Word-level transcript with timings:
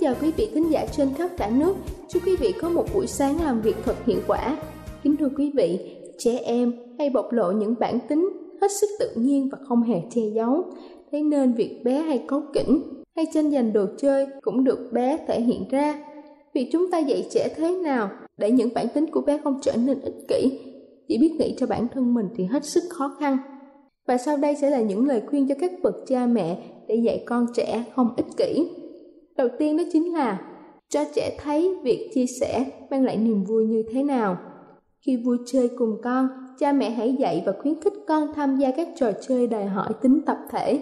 Chào 0.00 0.14
quý 0.22 0.30
vị 0.36 0.48
thính 0.54 0.70
giả 0.70 0.86
trên 0.96 1.08
khắp 1.14 1.30
cả 1.36 1.50
nước. 1.58 1.74
Chúc 2.08 2.22
quý 2.26 2.36
vị 2.36 2.52
có 2.60 2.68
một 2.68 2.84
buổi 2.94 3.06
sáng 3.06 3.42
làm 3.44 3.60
việc 3.60 3.76
thật 3.84 3.96
hiệu 4.06 4.20
quả. 4.26 4.56
Kính 5.02 5.16
thưa 5.16 5.28
quý 5.36 5.52
vị, 5.54 5.96
trẻ 6.18 6.38
em 6.44 6.72
hay 6.98 7.10
bộc 7.10 7.32
lộ 7.32 7.52
những 7.52 7.74
bản 7.80 7.98
tính 8.08 8.28
hết 8.60 8.70
sức 8.80 8.86
tự 8.98 9.08
nhiên 9.16 9.48
và 9.52 9.58
không 9.68 9.82
hề 9.82 9.96
che 10.10 10.22
giấu. 10.34 10.64
Thế 11.12 11.22
nên 11.22 11.52
việc 11.52 11.80
bé 11.84 12.00
hay 12.00 12.24
cáu 12.28 12.42
kỉnh 12.52 12.82
hay 13.16 13.26
tranh 13.34 13.50
giành 13.50 13.72
đồ 13.72 13.86
chơi 13.98 14.26
cũng 14.42 14.64
được 14.64 14.88
bé 14.92 15.18
thể 15.28 15.40
hiện 15.40 15.68
ra. 15.70 16.04
Vì 16.54 16.68
chúng 16.72 16.90
ta 16.90 16.98
dạy 16.98 17.26
trẻ 17.30 17.48
thế 17.56 17.70
nào 17.70 18.10
để 18.36 18.50
những 18.50 18.74
bản 18.74 18.86
tính 18.94 19.06
của 19.06 19.20
bé 19.20 19.38
không 19.44 19.58
trở 19.62 19.72
nên 19.76 20.00
ích 20.00 20.28
kỷ, 20.28 20.60
chỉ 21.08 21.18
biết 21.18 21.32
nghĩ 21.38 21.54
cho 21.58 21.66
bản 21.66 21.86
thân 21.94 22.14
mình 22.14 22.26
thì 22.36 22.44
hết 22.44 22.64
sức 22.64 22.82
khó 22.90 23.16
khăn. 23.20 23.38
Và 24.06 24.18
sau 24.18 24.36
đây 24.36 24.56
sẽ 24.60 24.70
là 24.70 24.80
những 24.80 25.06
lời 25.06 25.22
khuyên 25.26 25.48
cho 25.48 25.54
các 25.60 25.70
bậc 25.82 25.94
cha 26.06 26.26
mẹ 26.26 26.58
để 26.88 26.94
dạy 26.94 27.22
con 27.26 27.46
trẻ 27.54 27.84
không 27.94 28.14
ích 28.16 28.26
kỷ. 28.36 28.68
Đầu 29.36 29.48
tiên 29.58 29.76
đó 29.76 29.84
chính 29.92 30.12
là 30.12 30.40
cho 30.88 31.04
trẻ 31.14 31.36
thấy 31.38 31.76
việc 31.82 32.10
chia 32.14 32.26
sẻ 32.40 32.64
mang 32.90 33.04
lại 33.04 33.16
niềm 33.16 33.44
vui 33.44 33.66
như 33.66 33.82
thế 33.92 34.02
nào. 34.02 34.36
Khi 35.06 35.16
vui 35.16 35.38
chơi 35.46 35.70
cùng 35.78 35.96
con, 36.02 36.28
cha 36.58 36.72
mẹ 36.72 36.90
hãy 36.90 37.16
dạy 37.18 37.42
và 37.46 37.52
khuyến 37.62 37.80
khích 37.80 37.92
con 38.06 38.34
tham 38.34 38.56
gia 38.56 38.70
các 38.70 38.88
trò 38.96 39.12
chơi 39.28 39.46
đòi 39.46 39.64
hỏi 39.64 39.88
tính 40.02 40.20
tập 40.26 40.38
thể. 40.50 40.78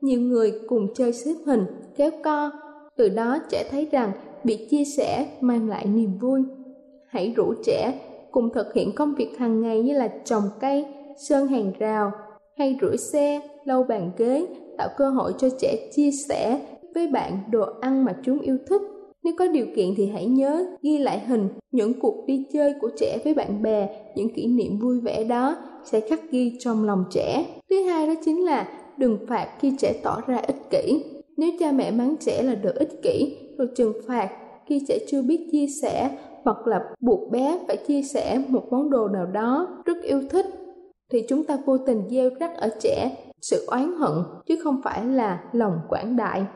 Nhiều 0.00 0.20
người 0.20 0.60
cùng 0.68 0.94
chơi 0.94 1.12
xếp 1.12 1.34
hình, 1.46 1.64
kéo 1.96 2.10
co, 2.24 2.50
từ 2.96 3.08
đó 3.08 3.38
trẻ 3.50 3.68
thấy 3.70 3.88
rằng 3.90 4.12
việc 4.44 4.66
chia 4.70 4.84
sẻ 4.84 5.26
mang 5.40 5.68
lại 5.68 5.86
niềm 5.86 6.18
vui. 6.18 6.42
Hãy 7.08 7.32
rủ 7.36 7.54
trẻ 7.64 7.94
cùng 8.30 8.52
thực 8.54 8.74
hiện 8.74 8.92
công 8.94 9.14
việc 9.14 9.38
hàng 9.38 9.60
ngày 9.60 9.82
như 9.82 9.92
là 9.92 10.08
trồng 10.24 10.44
cây, 10.60 10.84
sơn 11.28 11.46
hàng 11.46 11.72
rào, 11.78 12.12
hay 12.58 12.78
rửa 12.80 12.96
xe, 12.96 13.40
lau 13.64 13.82
bàn 13.82 14.10
ghế, 14.16 14.46
tạo 14.78 14.88
cơ 14.96 15.10
hội 15.10 15.34
cho 15.38 15.48
trẻ 15.58 15.88
chia 15.92 16.10
sẻ 16.28 16.60
với 16.96 17.06
bạn 17.06 17.38
đồ 17.50 17.66
ăn 17.80 18.04
mà 18.04 18.16
chúng 18.24 18.38
yêu 18.38 18.58
thích. 18.68 18.82
Nếu 19.24 19.34
có 19.38 19.46
điều 19.46 19.66
kiện 19.76 19.94
thì 19.96 20.06
hãy 20.06 20.26
nhớ 20.26 20.66
ghi 20.82 20.98
lại 20.98 21.18
hình 21.18 21.48
những 21.72 22.00
cuộc 22.00 22.24
đi 22.26 22.46
chơi 22.52 22.74
của 22.80 22.90
trẻ 22.96 23.18
với 23.24 23.34
bạn 23.34 23.62
bè, 23.62 23.88
những 24.14 24.34
kỷ 24.34 24.46
niệm 24.46 24.78
vui 24.78 25.00
vẻ 25.00 25.24
đó 25.24 25.56
sẽ 25.84 26.00
khắc 26.00 26.30
ghi 26.30 26.56
trong 26.58 26.84
lòng 26.84 27.04
trẻ. 27.10 27.46
Thứ 27.70 27.82
hai 27.82 28.06
đó 28.06 28.14
chính 28.24 28.44
là 28.44 28.68
đừng 28.96 29.18
phạt 29.28 29.48
khi 29.58 29.72
trẻ 29.78 29.94
tỏ 30.02 30.20
ra 30.26 30.36
ích 30.36 30.70
kỷ. 30.70 31.04
Nếu 31.36 31.50
cha 31.60 31.72
mẹ 31.72 31.90
mắng 31.90 32.16
trẻ 32.20 32.42
là 32.42 32.54
đồ 32.54 32.70
ích 32.74 33.02
kỷ, 33.02 33.36
rồi 33.58 33.68
trừng 33.76 33.92
phạt 34.06 34.28
khi 34.66 34.84
trẻ 34.88 34.98
chưa 35.08 35.22
biết 35.22 35.48
chia 35.52 35.66
sẻ 35.82 36.18
hoặc 36.44 36.66
là 36.66 36.80
buộc 37.00 37.30
bé 37.30 37.58
phải 37.66 37.76
chia 37.76 38.02
sẻ 38.02 38.42
một 38.48 38.62
món 38.70 38.90
đồ 38.90 39.08
nào 39.08 39.26
đó 39.26 39.68
rất 39.84 40.02
yêu 40.02 40.22
thích 40.30 40.46
thì 41.12 41.24
chúng 41.28 41.44
ta 41.44 41.58
vô 41.66 41.78
tình 41.78 42.02
gieo 42.10 42.30
rắc 42.40 42.56
ở 42.56 42.68
trẻ 42.80 43.16
sự 43.40 43.64
oán 43.66 43.92
hận 43.98 44.12
chứ 44.46 44.56
không 44.64 44.80
phải 44.84 45.04
là 45.04 45.44
lòng 45.52 45.78
quảng 45.88 46.16
đại 46.16 46.46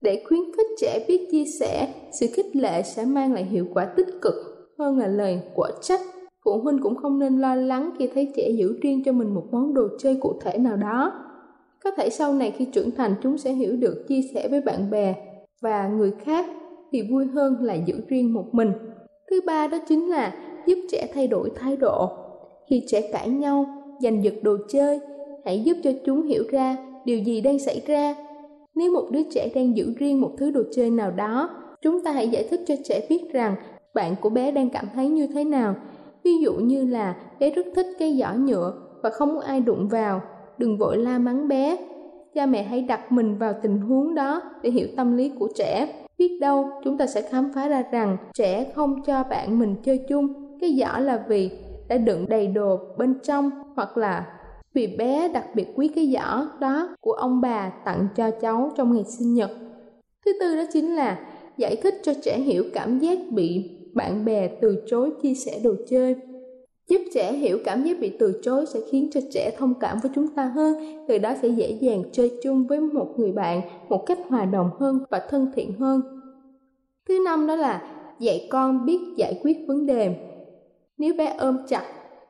để 0.00 0.22
khuyến 0.28 0.40
khích 0.56 0.66
trẻ 0.80 1.04
biết 1.08 1.28
chia 1.30 1.44
sẻ, 1.60 1.94
sự 2.20 2.26
khích 2.32 2.56
lệ 2.56 2.82
sẽ 2.82 3.04
mang 3.04 3.32
lại 3.32 3.44
hiệu 3.44 3.66
quả 3.74 3.84
tích 3.84 4.08
cực 4.22 4.34
hơn 4.78 4.98
là 4.98 5.06
lời 5.06 5.40
quả 5.54 5.70
trách. 5.82 6.00
Phụ 6.44 6.58
huynh 6.58 6.78
cũng 6.82 6.96
không 6.96 7.18
nên 7.18 7.38
lo 7.38 7.54
lắng 7.54 7.90
khi 7.98 8.08
thấy 8.14 8.32
trẻ 8.36 8.50
giữ 8.50 8.78
riêng 8.82 9.02
cho 9.04 9.12
mình 9.12 9.34
một 9.34 9.44
món 9.52 9.74
đồ 9.74 9.82
chơi 9.98 10.16
cụ 10.20 10.32
thể 10.40 10.58
nào 10.58 10.76
đó. 10.76 11.12
Có 11.84 11.90
thể 11.90 12.10
sau 12.10 12.32
này 12.32 12.50
khi 12.50 12.64
trưởng 12.64 12.90
thành, 12.90 13.14
chúng 13.22 13.38
sẽ 13.38 13.52
hiểu 13.52 13.76
được 13.76 14.04
chia 14.08 14.20
sẻ 14.34 14.48
với 14.48 14.60
bạn 14.60 14.90
bè 14.90 15.14
và 15.62 15.88
người 15.88 16.12
khác 16.24 16.46
thì 16.92 17.02
vui 17.10 17.26
hơn 17.26 17.56
là 17.60 17.74
giữ 17.74 17.94
riêng 18.08 18.34
một 18.34 18.44
mình. 18.52 18.72
Thứ 19.30 19.40
ba 19.46 19.66
đó 19.66 19.78
chính 19.88 20.10
là 20.10 20.34
giúp 20.66 20.78
trẻ 20.90 21.08
thay 21.14 21.26
đổi 21.26 21.50
thái 21.54 21.76
độ. 21.76 22.10
Khi 22.70 22.82
trẻ 22.86 23.10
cãi 23.12 23.28
nhau, 23.28 23.66
giành 24.02 24.24
giật 24.24 24.34
đồ 24.42 24.56
chơi, 24.68 25.00
hãy 25.44 25.60
giúp 25.60 25.76
cho 25.84 25.90
chúng 26.06 26.22
hiểu 26.22 26.42
ra 26.50 26.76
điều 27.04 27.18
gì 27.18 27.40
đang 27.40 27.58
xảy 27.58 27.82
ra 27.86 28.14
nếu 28.76 28.92
một 28.92 29.08
đứa 29.10 29.22
trẻ 29.30 29.50
đang 29.54 29.76
giữ 29.76 29.92
riêng 29.98 30.20
một 30.20 30.32
thứ 30.38 30.50
đồ 30.50 30.62
chơi 30.74 30.90
nào 30.90 31.10
đó, 31.10 31.50
chúng 31.82 32.04
ta 32.04 32.12
hãy 32.12 32.28
giải 32.28 32.46
thích 32.50 32.60
cho 32.66 32.74
trẻ 32.84 33.06
biết 33.08 33.32
rằng 33.32 33.54
bạn 33.94 34.14
của 34.20 34.30
bé 34.30 34.50
đang 34.50 34.70
cảm 34.70 34.84
thấy 34.94 35.08
như 35.08 35.26
thế 35.26 35.44
nào. 35.44 35.74
Ví 36.24 36.38
dụ 36.42 36.52
như 36.54 36.84
là 36.84 37.16
bé 37.40 37.50
rất 37.50 37.66
thích 37.74 37.86
cái 37.98 38.18
giỏ 38.20 38.32
nhựa 38.34 38.72
và 39.02 39.10
không 39.10 39.34
muốn 39.34 39.42
ai 39.42 39.60
đụng 39.60 39.88
vào, 39.88 40.20
đừng 40.58 40.78
vội 40.78 40.96
la 40.96 41.18
mắng 41.18 41.48
bé. 41.48 41.76
Cha 42.34 42.46
mẹ 42.46 42.62
hãy 42.62 42.80
đặt 42.80 43.12
mình 43.12 43.38
vào 43.38 43.54
tình 43.62 43.80
huống 43.80 44.14
đó 44.14 44.42
để 44.62 44.70
hiểu 44.70 44.88
tâm 44.96 45.16
lý 45.16 45.32
của 45.38 45.48
trẻ. 45.54 46.04
Biết 46.18 46.38
đâu 46.40 46.70
chúng 46.84 46.98
ta 46.98 47.06
sẽ 47.06 47.22
khám 47.22 47.52
phá 47.54 47.68
ra 47.68 47.82
rằng 47.92 48.16
trẻ 48.34 48.72
không 48.74 49.02
cho 49.06 49.24
bạn 49.30 49.58
mình 49.58 49.76
chơi 49.82 49.98
chung. 50.08 50.58
Cái 50.60 50.78
giỏ 50.80 50.98
là 50.98 51.24
vì 51.28 51.50
đã 51.88 51.96
đựng 51.96 52.28
đầy 52.28 52.46
đồ 52.46 52.78
bên 52.98 53.14
trong 53.22 53.50
hoặc 53.74 53.96
là 53.96 54.26
vì 54.76 54.86
bé 54.86 55.28
đặc 55.28 55.44
biệt 55.54 55.66
quý 55.74 55.88
cái 55.88 56.12
giỏ 56.14 56.46
đó 56.60 56.96
của 57.00 57.12
ông 57.12 57.40
bà 57.40 57.72
tặng 57.84 58.08
cho 58.16 58.30
cháu 58.30 58.72
trong 58.76 58.94
ngày 58.94 59.04
sinh 59.04 59.34
nhật. 59.34 59.50
Thứ 60.24 60.32
tư 60.40 60.56
đó 60.56 60.62
chính 60.72 60.94
là 60.94 61.18
giải 61.56 61.76
thích 61.82 61.94
cho 62.02 62.12
trẻ 62.22 62.38
hiểu 62.38 62.64
cảm 62.74 62.98
giác 62.98 63.18
bị 63.30 63.70
bạn 63.94 64.24
bè 64.24 64.48
từ 64.60 64.82
chối 64.86 65.10
chia 65.22 65.34
sẻ 65.34 65.60
đồ 65.64 65.74
chơi. 65.88 66.16
Giúp 66.88 67.00
trẻ 67.14 67.32
hiểu 67.32 67.58
cảm 67.64 67.84
giác 67.84 68.00
bị 68.00 68.12
từ 68.18 68.40
chối 68.42 68.66
sẽ 68.66 68.80
khiến 68.90 69.10
cho 69.12 69.20
trẻ 69.32 69.50
thông 69.58 69.74
cảm 69.80 69.98
với 70.02 70.10
chúng 70.14 70.28
ta 70.28 70.44
hơn, 70.44 70.74
từ 71.08 71.18
đó 71.18 71.34
sẽ 71.42 71.48
dễ 71.48 71.78
dàng 71.80 72.02
chơi 72.12 72.32
chung 72.42 72.66
với 72.66 72.80
một 72.80 73.14
người 73.16 73.32
bạn 73.32 73.60
một 73.88 74.06
cách 74.06 74.18
hòa 74.28 74.44
đồng 74.44 74.70
hơn 74.80 74.98
và 75.10 75.26
thân 75.30 75.52
thiện 75.54 75.72
hơn. 75.72 76.00
Thứ 77.08 77.18
năm 77.24 77.46
đó 77.46 77.56
là 77.56 77.82
dạy 78.18 78.48
con 78.50 78.86
biết 78.86 78.98
giải 79.16 79.40
quyết 79.42 79.56
vấn 79.68 79.86
đề. 79.86 80.16
Nếu 80.98 81.14
bé 81.14 81.34
ôm 81.38 81.58
chặt 81.68 81.84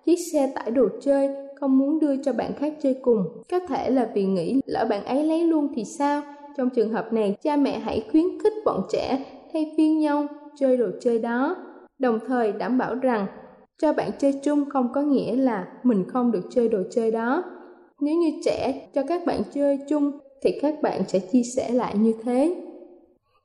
chiếc 0.05 0.17
xe 0.33 0.53
tải 0.55 0.71
đồ 0.71 0.89
chơi 1.01 1.46
không 1.61 1.79
muốn 1.79 2.01
đưa 2.01 2.23
cho 2.23 2.33
bạn 2.33 2.53
khác 2.55 2.73
chơi 2.83 2.95
cùng. 3.03 3.25
Có 3.51 3.59
thể 3.59 3.91
là 3.91 4.11
vì 4.15 4.25
nghĩ 4.25 4.61
lỡ 4.67 4.87
bạn 4.91 5.05
ấy 5.05 5.25
lấy 5.25 5.45
luôn 5.45 5.69
thì 5.75 5.85
sao? 5.85 6.23
Trong 6.57 6.71
trường 6.71 6.93
hợp 6.93 7.13
này, 7.13 7.37
cha 7.43 7.57
mẹ 7.57 7.79
hãy 7.79 8.05
khuyến 8.11 8.25
khích 8.43 8.53
bọn 8.65 8.81
trẻ 8.91 9.25
thay 9.53 9.75
phiên 9.77 9.99
nhau 9.99 10.27
chơi 10.57 10.77
đồ 10.77 10.87
chơi 11.01 11.19
đó, 11.19 11.57
đồng 11.99 12.19
thời 12.27 12.53
đảm 12.53 12.79
bảo 12.79 12.95
rằng 12.95 13.27
cho 13.79 13.93
bạn 13.93 14.11
chơi 14.19 14.33
chung 14.43 14.65
không 14.71 14.89
có 14.95 15.03
nghĩa 15.03 15.37
là 15.37 15.69
mình 15.83 16.05
không 16.09 16.33
được 16.33 16.43
chơi 16.51 16.69
đồ 16.69 16.79
chơi 16.91 17.11
đó. 17.11 17.45
Nếu 18.01 18.15
như 18.15 18.31
trẻ 18.45 18.89
cho 18.95 19.03
các 19.09 19.27
bạn 19.27 19.43
chơi 19.55 19.79
chung 19.89 20.13
thì 20.43 20.59
các 20.63 20.83
bạn 20.83 21.03
sẽ 21.09 21.19
chia 21.19 21.43
sẻ 21.43 21.71
lại 21.73 21.95
như 21.99 22.15
thế. 22.23 22.63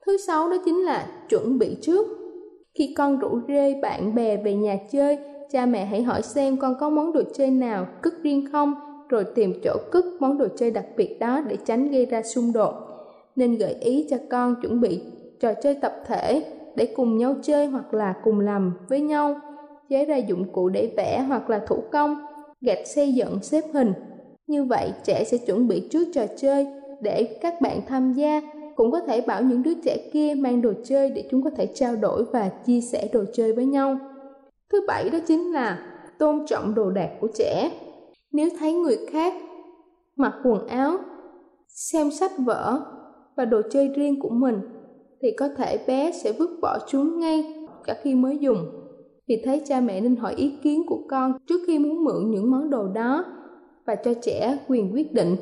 Thứ 0.06 0.16
sáu 0.16 0.50
đó 0.50 0.56
chính 0.64 0.84
là 0.84 1.06
chuẩn 1.28 1.58
bị 1.58 1.76
trước. 1.80 2.06
Khi 2.74 2.94
con 2.96 3.18
rủ 3.18 3.40
rê 3.48 3.74
bạn 3.82 4.14
bè 4.14 4.36
về 4.36 4.54
nhà 4.54 4.76
chơi, 4.92 5.18
cha 5.52 5.66
mẹ 5.66 5.84
hãy 5.84 6.02
hỏi 6.02 6.22
xem 6.22 6.56
con 6.56 6.74
có 6.80 6.90
món 6.90 7.12
đồ 7.12 7.22
chơi 7.34 7.50
nào 7.50 7.86
cất 8.02 8.14
riêng 8.22 8.48
không, 8.52 8.74
rồi 9.08 9.24
tìm 9.34 9.54
chỗ 9.64 9.76
cất 9.92 10.04
món 10.20 10.38
đồ 10.38 10.46
chơi 10.56 10.70
đặc 10.70 10.86
biệt 10.96 11.18
đó 11.20 11.40
để 11.48 11.56
tránh 11.66 11.90
gây 11.90 12.06
ra 12.06 12.22
xung 12.22 12.52
đột. 12.52 12.74
Nên 13.36 13.58
gợi 13.58 13.74
ý 13.80 14.06
cho 14.10 14.16
con 14.30 14.54
chuẩn 14.62 14.80
bị 14.80 15.02
trò 15.40 15.54
chơi 15.62 15.74
tập 15.74 15.92
thể 16.06 16.44
để 16.76 16.86
cùng 16.96 17.18
nhau 17.18 17.34
chơi 17.42 17.66
hoặc 17.66 17.94
là 17.94 18.14
cùng 18.24 18.40
làm 18.40 18.72
với 18.88 19.00
nhau, 19.00 19.36
chế 19.88 20.04
ra 20.04 20.16
dụng 20.16 20.52
cụ 20.52 20.68
để 20.68 20.92
vẽ 20.96 21.24
hoặc 21.28 21.50
là 21.50 21.60
thủ 21.66 21.76
công, 21.92 22.16
gạch 22.60 22.86
xây 22.86 23.12
dựng 23.12 23.38
xếp 23.42 23.64
hình. 23.72 23.92
Như 24.46 24.64
vậy 24.64 24.92
trẻ 25.04 25.24
sẽ 25.24 25.38
chuẩn 25.38 25.68
bị 25.68 25.88
trước 25.90 26.08
trò 26.14 26.22
chơi 26.36 26.66
để 27.00 27.38
các 27.40 27.60
bạn 27.60 27.80
tham 27.88 28.12
gia 28.12 28.40
cũng 28.76 28.92
có 28.92 29.00
thể 29.00 29.20
bảo 29.20 29.42
những 29.42 29.62
đứa 29.62 29.74
trẻ 29.84 30.10
kia 30.12 30.34
mang 30.38 30.62
đồ 30.62 30.72
chơi 30.84 31.10
để 31.10 31.24
chúng 31.30 31.42
có 31.42 31.50
thể 31.50 31.66
trao 31.74 31.96
đổi 31.96 32.24
và 32.24 32.48
chia 32.48 32.80
sẻ 32.80 33.08
đồ 33.12 33.24
chơi 33.32 33.52
với 33.52 33.64
nhau. 33.66 33.98
Thứ 34.72 34.80
bảy 34.86 35.10
đó 35.10 35.18
chính 35.26 35.52
là 35.52 35.78
tôn 36.18 36.46
trọng 36.46 36.74
đồ 36.74 36.90
đạc 36.90 37.10
của 37.20 37.28
trẻ. 37.34 37.70
Nếu 38.32 38.48
thấy 38.58 38.72
người 38.72 38.96
khác 39.10 39.34
mặc 40.16 40.34
quần 40.44 40.66
áo, 40.66 40.98
xem 41.68 42.10
sách 42.10 42.30
vở 42.46 42.80
và 43.36 43.44
đồ 43.44 43.60
chơi 43.70 43.88
riêng 43.88 44.20
của 44.20 44.30
mình 44.30 44.60
thì 45.22 45.28
có 45.38 45.48
thể 45.56 45.84
bé 45.86 46.12
sẽ 46.12 46.32
vứt 46.32 46.50
bỏ 46.62 46.78
chúng 46.88 47.18
ngay 47.18 47.54
cả 47.84 47.94
khi 48.02 48.14
mới 48.14 48.38
dùng. 48.38 48.58
Vì 49.28 49.42
thế 49.44 49.62
cha 49.66 49.80
mẹ 49.80 50.00
nên 50.00 50.16
hỏi 50.16 50.34
ý 50.34 50.52
kiến 50.62 50.82
của 50.86 50.98
con 51.10 51.32
trước 51.46 51.60
khi 51.66 51.78
muốn 51.78 52.04
mượn 52.04 52.30
những 52.30 52.50
món 52.50 52.70
đồ 52.70 52.88
đó 52.88 53.24
và 53.86 53.94
cho 53.94 54.14
trẻ 54.22 54.58
quyền 54.68 54.94
quyết 54.94 55.12
định. 55.12 55.36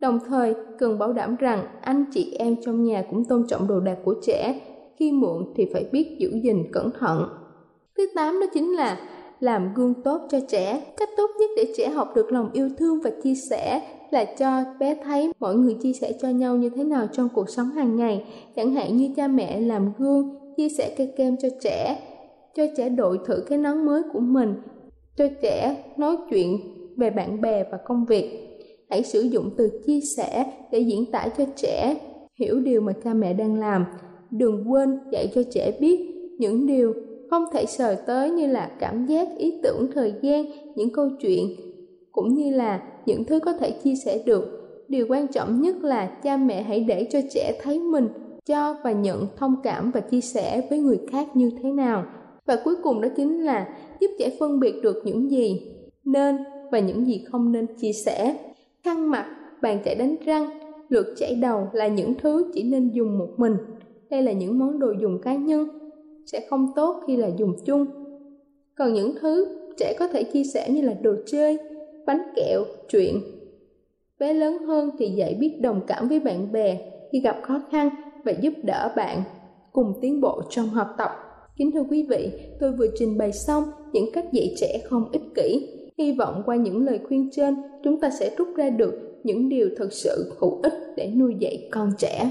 Đồng 0.00 0.18
thời, 0.26 0.54
cần 0.78 0.98
bảo 0.98 1.12
đảm 1.12 1.36
rằng 1.36 1.66
anh 1.82 2.04
chị 2.12 2.36
em 2.38 2.56
trong 2.62 2.84
nhà 2.84 3.04
cũng 3.10 3.24
tôn 3.24 3.46
trọng 3.48 3.68
đồ 3.68 3.80
đạc 3.80 3.98
của 4.04 4.14
trẻ, 4.22 4.60
khi 4.96 5.12
mượn 5.12 5.52
thì 5.56 5.66
phải 5.72 5.84
biết 5.92 6.16
giữ 6.18 6.30
gìn 6.42 6.72
cẩn 6.72 6.90
thận. 6.98 7.28
Thứ 7.98 8.06
tám 8.14 8.40
đó 8.40 8.46
chính 8.54 8.76
là 8.76 8.98
làm 9.40 9.74
gương 9.74 9.94
tốt 10.02 10.20
cho 10.30 10.40
trẻ. 10.48 10.82
Cách 10.96 11.08
tốt 11.16 11.30
nhất 11.40 11.50
để 11.56 11.72
trẻ 11.76 11.88
học 11.88 12.12
được 12.16 12.32
lòng 12.32 12.50
yêu 12.52 12.68
thương 12.78 13.00
và 13.00 13.10
chia 13.22 13.34
sẻ 13.50 13.82
là 14.10 14.24
cho 14.24 14.64
bé 14.78 14.96
thấy 15.04 15.32
mọi 15.40 15.54
người 15.54 15.76
chia 15.82 15.92
sẻ 15.92 16.12
cho 16.20 16.28
nhau 16.28 16.56
như 16.56 16.70
thế 16.70 16.84
nào 16.84 17.06
trong 17.12 17.28
cuộc 17.34 17.50
sống 17.50 17.70
hàng 17.70 17.96
ngày. 17.96 18.24
Chẳng 18.56 18.74
hạn 18.74 18.96
như 18.96 19.10
cha 19.16 19.28
mẹ 19.28 19.60
làm 19.60 19.92
gương, 19.98 20.34
chia 20.56 20.68
sẻ 20.68 20.94
cây 20.98 21.12
kem 21.16 21.36
cho 21.36 21.48
trẻ, 21.60 21.98
cho 22.54 22.66
trẻ 22.76 22.88
đội 22.88 23.18
thử 23.26 23.44
cái 23.48 23.58
nón 23.58 23.86
mới 23.86 24.02
của 24.12 24.20
mình, 24.20 24.54
cho 25.16 25.28
trẻ 25.42 25.84
nói 25.96 26.16
chuyện 26.30 26.58
về 26.96 27.10
bạn 27.10 27.40
bè 27.40 27.64
và 27.72 27.78
công 27.84 28.04
việc. 28.04 28.46
Hãy 28.90 29.02
sử 29.02 29.20
dụng 29.20 29.50
từ 29.56 29.80
chia 29.86 30.00
sẻ 30.16 30.44
để 30.72 30.78
diễn 30.78 31.12
tả 31.12 31.26
cho 31.38 31.44
trẻ 31.56 31.96
hiểu 32.40 32.60
điều 32.60 32.80
mà 32.80 32.92
cha 33.04 33.14
mẹ 33.14 33.32
đang 33.32 33.58
làm. 33.58 33.84
Đừng 34.30 34.72
quên 34.72 34.98
dạy 35.12 35.30
cho 35.34 35.42
trẻ 35.50 35.72
biết 35.80 36.00
những 36.38 36.66
điều 36.66 36.94
không 37.30 37.44
thể 37.52 37.66
sờ 37.66 37.94
tới 37.94 38.30
như 38.30 38.46
là 38.46 38.70
cảm 38.78 39.06
giác, 39.06 39.28
ý 39.38 39.60
tưởng, 39.62 39.90
thời 39.94 40.14
gian, 40.22 40.44
những 40.74 40.92
câu 40.92 41.08
chuyện, 41.20 41.56
cũng 42.12 42.34
như 42.34 42.50
là 42.50 42.82
những 43.06 43.24
thứ 43.24 43.40
có 43.40 43.52
thể 43.52 43.70
chia 43.70 43.94
sẻ 44.04 44.22
được. 44.26 44.44
Điều 44.88 45.06
quan 45.08 45.26
trọng 45.28 45.60
nhất 45.60 45.76
là 45.84 46.06
cha 46.06 46.36
mẹ 46.36 46.62
hãy 46.62 46.80
để 46.80 47.06
cho 47.10 47.18
trẻ 47.30 47.60
thấy 47.62 47.80
mình 47.80 48.08
cho 48.46 48.76
và 48.84 48.92
nhận 48.92 49.26
thông 49.36 49.56
cảm 49.62 49.90
và 49.90 50.00
chia 50.00 50.20
sẻ 50.20 50.66
với 50.70 50.78
người 50.78 51.00
khác 51.10 51.26
như 51.34 51.50
thế 51.62 51.70
nào. 51.70 52.04
Và 52.46 52.56
cuối 52.64 52.74
cùng 52.82 53.00
đó 53.00 53.08
chính 53.16 53.44
là 53.44 53.68
giúp 54.00 54.10
trẻ 54.18 54.30
phân 54.40 54.60
biệt 54.60 54.74
được 54.82 55.02
những 55.04 55.30
gì 55.30 55.60
nên 56.04 56.36
và 56.72 56.78
những 56.78 57.06
gì 57.06 57.24
không 57.30 57.52
nên 57.52 57.66
chia 57.80 57.92
sẻ. 57.92 58.36
Khăn 58.84 59.10
mặt, 59.10 59.26
bàn 59.62 59.78
chải 59.84 59.94
đánh 59.94 60.16
răng, 60.24 60.50
lượt 60.88 61.14
chải 61.16 61.34
đầu 61.34 61.68
là 61.72 61.88
những 61.88 62.14
thứ 62.14 62.50
chỉ 62.54 62.62
nên 62.62 62.90
dùng 62.92 63.18
một 63.18 63.28
mình. 63.36 63.56
Đây 64.10 64.22
là 64.22 64.32
những 64.32 64.58
món 64.58 64.78
đồ 64.78 64.92
dùng 65.00 65.20
cá 65.22 65.34
nhân, 65.34 65.68
sẽ 66.32 66.46
không 66.50 66.66
tốt 66.76 67.02
khi 67.06 67.16
là 67.16 67.28
dùng 67.36 67.54
chung. 67.64 67.86
Còn 68.74 68.94
những 68.94 69.14
thứ 69.20 69.46
trẻ 69.76 69.94
có 69.98 70.08
thể 70.08 70.22
chia 70.22 70.44
sẻ 70.44 70.70
như 70.70 70.82
là 70.82 70.94
đồ 71.02 71.14
chơi, 71.26 71.58
bánh 72.06 72.22
kẹo, 72.36 72.64
chuyện. 72.88 73.20
Bé 74.18 74.34
lớn 74.34 74.58
hơn 74.58 74.90
thì 74.98 75.08
dạy 75.08 75.36
biết 75.40 75.58
đồng 75.60 75.80
cảm 75.86 76.08
với 76.08 76.20
bạn 76.20 76.52
bè 76.52 76.78
khi 77.12 77.20
gặp 77.20 77.40
khó 77.42 77.62
khăn 77.70 77.88
và 78.24 78.32
giúp 78.40 78.52
đỡ 78.62 78.92
bạn 78.96 79.22
cùng 79.72 79.92
tiến 80.00 80.20
bộ 80.20 80.42
trong 80.50 80.66
học 80.68 80.88
tập. 80.98 81.10
Kính 81.56 81.72
thưa 81.72 81.84
quý 81.90 82.06
vị, 82.08 82.30
tôi 82.60 82.72
vừa 82.72 82.86
trình 82.94 83.18
bày 83.18 83.32
xong 83.32 83.64
những 83.92 84.12
cách 84.12 84.32
dạy 84.32 84.54
trẻ 84.56 84.80
không 84.84 85.10
ích 85.12 85.34
kỷ. 85.34 85.76
Hy 85.98 86.12
vọng 86.12 86.42
qua 86.46 86.56
những 86.56 86.86
lời 86.86 87.00
khuyên 87.08 87.28
trên, 87.32 87.56
chúng 87.84 88.00
ta 88.00 88.10
sẽ 88.10 88.34
rút 88.38 88.48
ra 88.56 88.70
được 88.70 89.20
những 89.24 89.48
điều 89.48 89.68
thật 89.76 89.92
sự 89.92 90.32
hữu 90.38 90.60
ích 90.62 90.74
để 90.96 91.12
nuôi 91.16 91.34
dạy 91.38 91.68
con 91.72 91.92
trẻ. 91.98 92.30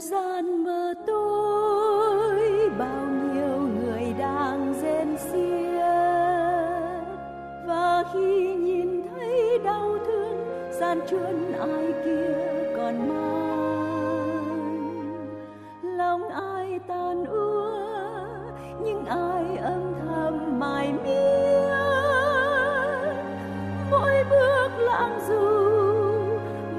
Gian 0.00 0.64
mơ 0.64 0.94
tối, 1.06 2.70
bao 2.78 3.06
nhiêu 3.06 3.58
người 3.58 4.14
đang 4.18 4.74
rên 4.82 5.16
xiết. 5.18 5.82
Và 7.66 8.04
khi 8.12 8.54
nhìn 8.54 9.02
thấy 9.10 9.58
đau 9.64 9.98
thương, 10.06 10.36
gian 10.80 11.00
truân 11.10 11.52
ai 11.52 11.92
kia 12.04 12.36
còn 12.76 13.08
mang. 13.08 13.58
Lòng 15.82 16.28
ai 16.28 16.80
tan 16.88 17.24
úa 17.24 17.70
nhưng 18.82 19.04
ai 19.04 19.56
âm 19.56 19.94
thầm 20.06 20.58
mải 20.60 20.92
miết. 20.92 21.72
Mỗi 23.90 24.24
bước 24.30 24.68
lãng 24.78 25.20
du 25.28 25.48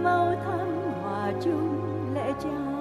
màu 0.03 0.35
thắm 0.45 0.67
hòa 1.01 1.31
chung 1.41 1.69
lẽ 2.15 2.33
cha. 2.43 2.78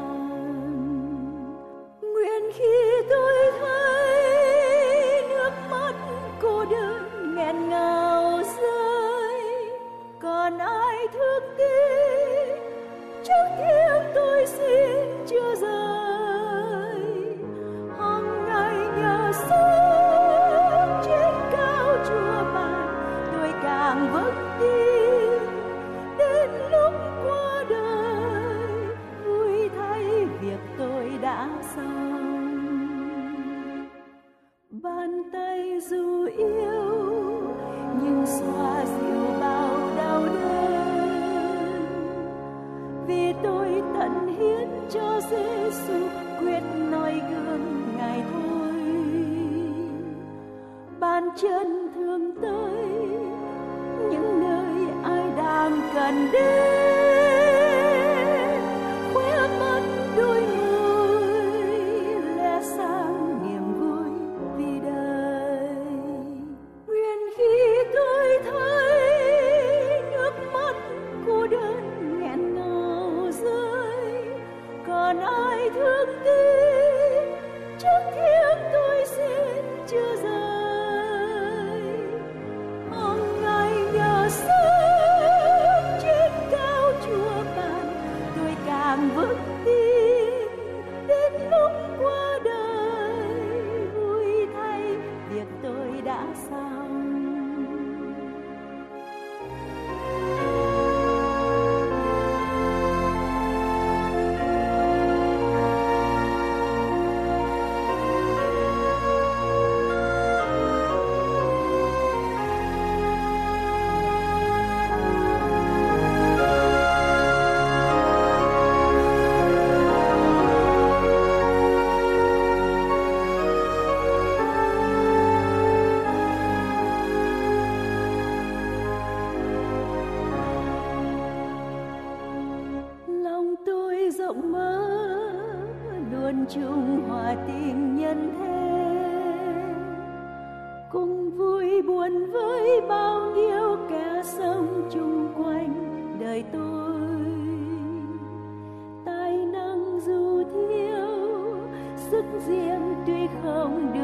Bàn 56.08 56.28
chân 56.32 56.67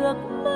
không 0.05 0.45
được 0.45 0.54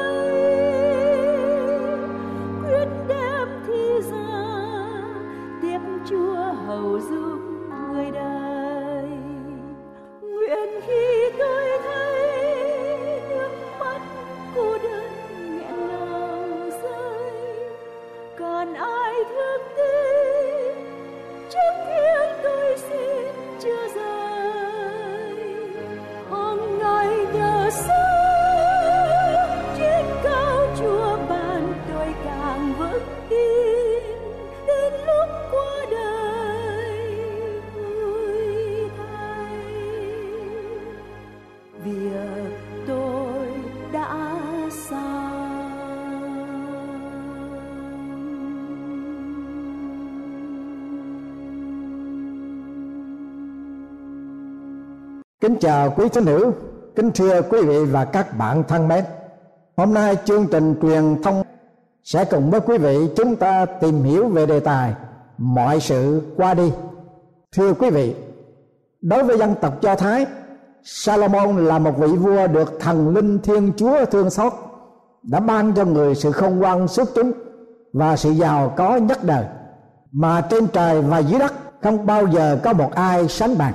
Kính 55.41 55.57
chào 55.61 55.95
quý 55.97 56.09
thính 56.09 56.27
hữu, 56.27 56.53
kính 56.97 57.11
thưa 57.15 57.43
quý 57.43 57.63
vị 57.63 57.85
và 57.85 58.05
các 58.05 58.39
bạn 58.39 58.63
thân 58.69 58.89
mến. 58.89 59.05
Hôm 59.77 59.95
nay 59.95 60.17
chương 60.25 60.47
trình 60.47 60.75
truyền 60.83 61.23
thông 61.23 61.43
sẽ 62.05 62.25
cùng 62.25 62.51
với 62.51 62.61
quý 62.61 62.79
vị 62.79 63.09
chúng 63.17 63.37
ta 63.37 63.67
tìm 63.67 64.03
hiểu 64.03 64.29
về 64.29 64.47
đề 64.47 64.61
tài 64.61 64.95
mọi 65.39 65.81
sự 65.81 66.23
qua 66.37 66.55
đi. 66.55 66.73
Thưa 67.57 67.73
quý 67.73 67.91
vị, 67.91 68.15
đối 69.01 69.23
với 69.23 69.39
dân 69.39 69.55
tộc 69.61 69.81
Do 69.81 69.95
Thái, 69.95 70.27
Salomon 70.83 71.67
là 71.67 71.79
một 71.79 71.99
vị 71.99 72.09
vua 72.09 72.47
được 72.47 72.81
thần 72.81 73.15
linh 73.15 73.39
Thiên 73.39 73.73
Chúa 73.77 74.05
thương 74.05 74.31
xót, 74.31 74.53
đã 75.23 75.41
ban 75.41 75.73
cho 75.75 75.85
người 75.85 76.15
sự 76.15 76.33
không 76.33 76.59
ngoan 76.59 76.89
xuất 76.89 77.09
chúng 77.15 77.33
và 77.93 78.17
sự 78.17 78.31
giàu 78.31 78.75
có 78.77 78.97
nhất 78.97 79.25
đời 79.25 79.45
mà 80.13 80.41
trên 80.41 80.67
trời 80.67 81.03
và 81.03 81.19
dưới 81.19 81.39
đất 81.39 81.55
không 81.83 82.07
bao 82.07 82.27
giờ 82.27 82.59
có 82.65 82.73
một 82.73 82.95
ai 82.95 83.29
sánh 83.29 83.59
bằng 83.59 83.75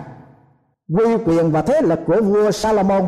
quy 0.89 1.17
quyền 1.25 1.51
và 1.51 1.61
thế 1.61 1.81
lực 1.81 1.99
của 2.07 2.21
vua 2.21 2.51
Salomon. 2.51 3.07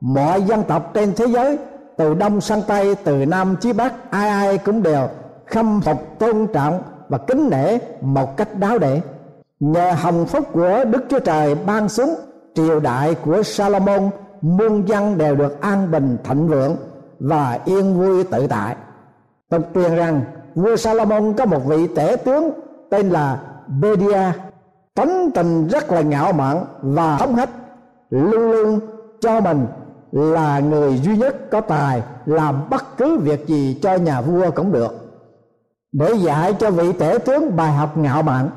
Mọi 0.00 0.42
dân 0.42 0.62
tộc 0.62 0.90
trên 0.94 1.12
thế 1.16 1.26
giới, 1.26 1.58
từ 1.96 2.14
đông 2.14 2.40
sang 2.40 2.62
tây, 2.66 2.94
từ 3.04 3.26
nam 3.26 3.56
chí 3.60 3.72
bắc, 3.72 4.10
ai 4.10 4.28
ai 4.28 4.58
cũng 4.58 4.82
đều 4.82 5.08
khâm 5.46 5.80
phục, 5.80 6.18
tôn 6.18 6.46
trọng 6.52 6.82
và 7.08 7.18
kính 7.18 7.50
nể 7.50 7.78
một 8.00 8.36
cách 8.36 8.58
đáo 8.58 8.78
để 8.78 9.00
nhờ 9.60 9.92
hồng 9.92 10.26
phúc 10.26 10.44
của 10.52 10.84
đức 10.84 11.04
chúa 11.08 11.18
trời 11.18 11.54
ban 11.54 11.88
xuống, 11.88 12.14
triều 12.54 12.80
đại 12.80 13.14
của 13.14 13.42
Salomon, 13.42 14.10
muôn 14.40 14.88
dân 14.88 15.18
đều 15.18 15.36
được 15.36 15.60
an 15.60 15.90
bình, 15.90 16.16
thịnh 16.24 16.48
vượng 16.48 16.76
và 17.20 17.58
yên 17.64 17.98
vui 17.98 18.24
tự 18.24 18.46
tại. 18.46 18.76
Tục 19.50 19.62
truyền 19.74 19.94
rằng, 19.94 20.22
vua 20.54 20.76
Salomon 20.76 21.32
có 21.32 21.46
một 21.46 21.60
vị 21.66 21.86
tể 21.96 22.16
tướng 22.24 22.50
tên 22.90 23.10
là 23.10 23.40
Bedia 23.80 24.32
tánh 24.94 25.30
tình 25.34 25.68
rất 25.68 25.92
là 25.92 26.00
ngạo 26.00 26.32
mạn 26.32 26.64
và 26.82 27.16
hống 27.16 27.34
hách, 27.34 27.50
luôn 28.10 28.52
luôn 28.52 28.80
cho 29.20 29.40
mình 29.40 29.66
là 30.12 30.58
người 30.58 30.98
duy 30.98 31.16
nhất 31.16 31.50
có 31.50 31.60
tài 31.60 32.02
làm 32.26 32.70
bất 32.70 32.96
cứ 32.96 33.18
việc 33.18 33.46
gì 33.46 33.78
cho 33.82 33.94
nhà 33.94 34.20
vua 34.20 34.50
cũng 34.50 34.72
được. 34.72 34.94
Để 35.92 36.14
dạy 36.14 36.54
cho 36.58 36.70
vị 36.70 36.92
tể 36.92 37.18
tướng 37.24 37.56
bài 37.56 37.72
học 37.72 37.96
ngạo 37.96 38.22
mạn, 38.22 38.50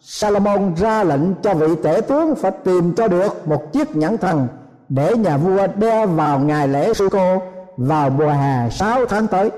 Salomon 0.00 0.74
ra 0.76 1.04
lệnh 1.04 1.34
cho 1.42 1.54
vị 1.54 1.66
tể 1.82 2.00
tướng 2.00 2.34
phải 2.34 2.50
tìm 2.50 2.94
cho 2.94 3.08
được 3.08 3.48
một 3.48 3.72
chiếc 3.72 3.96
nhẫn 3.96 4.16
thần 4.16 4.48
để 4.88 5.16
nhà 5.16 5.36
vua 5.36 5.66
đeo 5.76 6.06
vào 6.06 6.38
ngày 6.38 6.68
lễ 6.68 6.94
sư 6.94 7.08
cô 7.12 7.42
vào 7.76 8.10
mùa 8.10 8.30
hè 8.30 8.70
6 8.70 9.06
tháng 9.06 9.26
tới. 9.26 9.50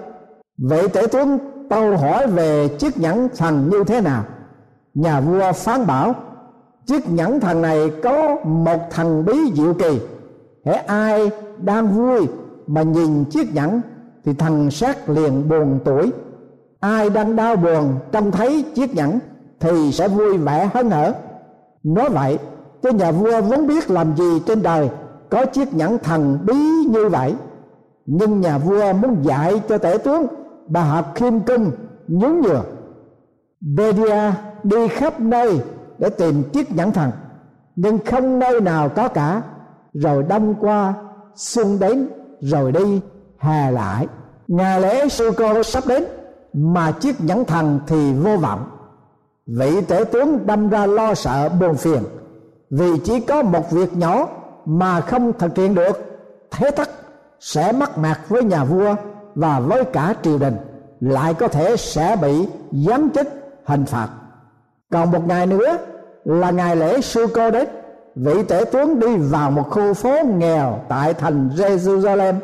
Vị 0.59 0.89
tể 0.93 1.07
tướng 1.13 1.39
tâu 1.71 1.97
hỏi 1.97 2.27
về 2.27 2.69
chiếc 2.69 2.99
nhẫn 2.99 3.29
thần 3.37 3.71
như 3.71 3.85
thế 3.85 4.01
nào? 4.01 4.25
Nhà 4.95 5.21
vua 5.21 5.53
phán 5.53 5.87
bảo, 5.87 6.15
chiếc 6.87 7.11
nhẫn 7.11 7.41
thần 7.41 7.63
này 7.63 7.91
có 8.03 8.37
một 8.45 8.79
thần 8.91 9.25
bí 9.25 9.39
diệu 9.55 9.75
kỳ. 9.75 10.01
Hễ 10.65 10.73
ai 10.73 11.31
đang 11.59 11.89
vui 11.89 12.29
mà 12.67 12.83
nhìn 12.83 13.25
chiếc 13.25 13.55
nhẫn, 13.55 13.81
thì 14.25 14.35
thần 14.35 14.71
sát 14.71 15.09
liền 15.09 15.49
buồn 15.49 15.79
tuổi. 15.85 16.13
Ai 16.81 17.11
đang 17.11 17.37
đau 17.37 17.57
buồn 17.57 17.95
trông 18.13 18.31
thấy 18.31 18.65
chiếc 18.75 18.95
nhẫn, 18.95 19.19
thì 19.61 19.93
sẽ 19.93 20.09
vui 20.09 20.39
vẻ 20.39 20.71
hớn 20.75 20.91
hở. 20.91 21.13
Nói 21.83 22.09
vậy, 22.09 22.39
cho 22.83 22.91
nhà 22.91 23.13
vua 23.13 23.41
vốn 23.41 23.67
biết 23.67 23.91
làm 23.91 24.17
gì 24.17 24.43
trên 24.47 24.63
đời 24.63 24.91
có 25.31 25.45
chiếc 25.47 25.75
nhẫn 25.75 25.99
thần 25.99 26.39
bí 26.47 26.55
như 26.91 27.09
vậy. 27.09 27.35
Nhưng 28.07 28.41
nhà 28.41 28.59
vua 28.59 28.93
muốn 28.93 29.17
dạy 29.23 29.63
cho 29.69 29.79
tể 29.79 29.99
tướng 29.99 30.27
bà 30.67 30.83
học 30.83 31.13
khiêm 31.15 31.41
cung 31.41 31.71
nhún 32.09 32.41
nhường. 32.41 32.65
Bedia 33.77 34.33
đi 34.65 34.89
khắp 34.89 35.21
nơi 35.21 35.61
để 35.99 36.11
tìm 36.11 36.43
chiếc 36.53 36.73
nhẫn 36.73 36.93
thần. 36.93 37.11
Nhưng 37.77 37.99
không 38.07 38.39
nơi 38.39 38.61
nào 38.61 38.89
có 38.89 39.09
cả. 39.09 39.43
Rồi 39.95 40.23
đông 40.23 40.55
qua 40.61 40.95
xuân 41.35 41.79
đến, 41.79 42.09
rồi 42.41 42.73
đi, 42.73 43.01
hè 43.39 43.71
lại. 43.71 44.07
Ngày 44.49 44.81
lễ 44.81 45.09
sư 45.09 45.31
cô 45.37 45.63
sắp 45.63 45.85
đến, 45.87 46.05
mà 46.53 46.93
chiếc 46.93 47.21
nhẫn 47.21 47.45
thần 47.45 47.81
thì 47.87 48.13
vô 48.13 48.37
vọng. 48.37 48.65
Vị 49.47 49.81
tể 49.81 50.05
tướng 50.05 50.47
đâm 50.47 50.69
ra 50.69 50.87
lo 50.87 51.15
sợ 51.15 51.49
buồn 51.49 51.75
phiền. 51.75 52.03
Vì 52.71 52.99
chỉ 53.05 53.21
có 53.21 53.43
một 53.43 53.71
việc 53.71 53.97
nhỏ 53.97 54.29
mà 54.65 55.01
không 55.01 55.33
thực 55.39 55.57
hiện 55.57 55.75
được, 55.75 56.21
thế 56.51 56.71
thất 56.71 56.91
sẽ 57.41 57.73
mắc 57.73 57.99
mặt 57.99 58.21
với 58.29 58.43
nhà 58.43 58.65
vua 58.65 58.95
và 59.35 59.61
với 59.61 59.85
cả 59.85 60.15
triều 60.23 60.39
đình, 60.39 60.57
lại 61.01 61.35
có 61.35 61.49
thể 61.49 61.77
sẽ 61.77 62.17
bị 62.23 62.49
giáng 62.71 63.09
chức 63.15 63.29
hình 63.65 63.85
phạt 63.85 64.09
còn 64.91 65.11
một 65.11 65.27
ngày 65.27 65.47
nữa 65.47 65.79
là 66.25 66.51
ngày 66.51 66.77
lễ 66.77 67.01
sư 67.01 67.27
cô 67.35 67.51
đến 67.51 67.69
vị 68.15 68.43
tể 68.49 68.65
tướng 68.73 69.01
đi 69.01 69.17
vào 69.17 69.51
một 69.51 69.71
khu 69.71 69.95
phố 69.95 70.23
nghèo 70.25 70.79
tại 70.89 71.15
thành 71.15 71.49
Jerusalem 71.49 72.35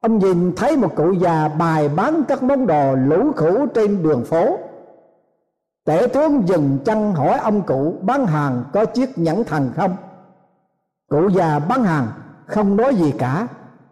ông 0.00 0.18
nhìn 0.18 0.52
thấy 0.56 0.76
một 0.76 0.96
cụ 0.96 1.12
già 1.12 1.48
bài 1.48 1.88
bán 1.88 2.22
các 2.28 2.42
món 2.42 2.66
đồ 2.66 2.94
lũ 2.94 3.32
khủ 3.36 3.66
trên 3.66 4.02
đường 4.02 4.24
phố. 4.24 4.58
Tể 5.84 6.06
tướng 6.06 6.48
dừng 6.48 6.78
chân 6.84 7.12
hỏi 7.12 7.38
ông 7.38 7.62
cụ 7.62 7.94
bán 8.02 8.26
hàng 8.26 8.64
có 8.72 8.84
chiếc 8.84 9.18
nhẫn 9.18 9.44
thần 9.44 9.70
không? 9.76 9.96
Cụ 11.10 11.28
già 11.28 11.58
bán 11.58 11.84
hàng 11.84 12.06
không 12.46 12.76
nói 12.76 12.94
gì 12.94 13.14
cả, 13.18 13.46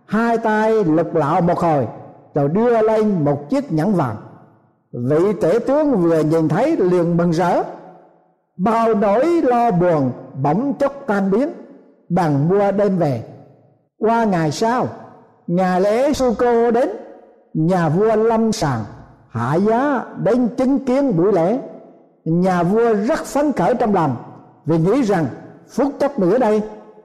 hai 0.07 0.39
tay 0.39 0.85
lục 0.85 1.15
lạo 1.15 1.41
một 1.41 1.59
hồi, 1.59 1.89
rồi 2.35 2.49
đưa 2.49 2.83
lên 2.83 3.25
một 3.25 3.51
chiếc 3.51 3.73
nhẫn 3.73 3.95
vàng 3.95 4.17
vị 4.95 5.33
tể 5.41 5.59
tướng 5.67 5.97
vừa 5.97 6.21
nhìn 6.21 6.49
thấy 6.49 6.77
liền 6.77 7.17
mừng 7.17 7.31
rỡ. 7.31 7.63
Bao 8.57 8.95
nỗi 8.95 9.43
lo 9.43 9.71
buồn 9.71 10.13
bỗng 10.43 10.75
chốc 10.79 10.93
tan 11.07 11.31
biến. 11.31 11.49
Bằng 12.09 12.49
mua 12.49 12.73
đem 12.73 12.99
về. 12.99 13.23
Qua 13.99 14.25
ngày 14.25 14.51
sau, 14.51 14.89
nhà 15.47 15.79
lễ 15.79 16.13
sư 16.13 16.35
cô 16.39 16.71
đến. 16.71 16.89
Nhà 17.55 17.89
vua 17.89 18.17
lâm 18.17 18.53
sàng, 18.53 18.85
hạ 19.29 19.55
giá 19.55 20.05
đến 20.19 20.49
chứng 20.57 20.85
kiến 20.85 21.17
buổi 21.17 21.33
lễ. 21.33 21.59
Nhà 22.25 22.63
vua 22.63 22.95
rất 22.95 23.25
phấn 23.25 23.53
khởi 23.53 23.75
trong 23.75 23.95
lòng, 23.95 24.17
vì 24.67 24.79
nghĩ 24.79 25.03
rằng 25.03 25.27
phút 25.69 25.93
chốc 26.01 26.19
nữa 26.19 26.39
đây, 26.39 26.63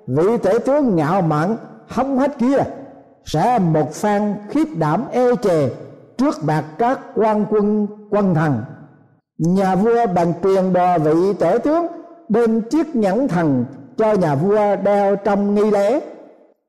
vị 0.08 0.38
tể 0.43 0.60
tướng 0.65 0.96
ngạo 0.96 1.22
mạn, 1.22 1.58
hống 1.88 2.19
hết 2.19 2.38
kia, 2.38 2.58
sẽ 3.25 3.60
một 3.60 3.93
phen 3.93 4.36
khiếp 4.50 4.67
đảm 4.77 5.03
ê 5.12 5.36
chề 5.36 5.69
trước 6.20 6.44
mặt 6.44 6.64
các 6.78 7.00
quan 7.16 7.46
quân 7.50 7.88
quân 8.10 8.36
thần 8.36 8.62
nhà 9.40 9.76
vua 9.76 10.08
bằng 10.16 10.34
tiền 10.42 10.74
đò 10.74 10.98
vị 10.98 11.34
tể 11.40 11.58
tướng 11.64 11.88
bên 12.30 12.62
chiếc 12.62 12.96
nhẫn 12.96 13.28
thần 13.28 13.66
cho 13.98 14.14
nhà 14.14 14.36
vua 14.36 14.76
đeo 14.84 15.16
trong 15.16 15.56
nghi 15.56 15.72
lễ. 15.72 16.02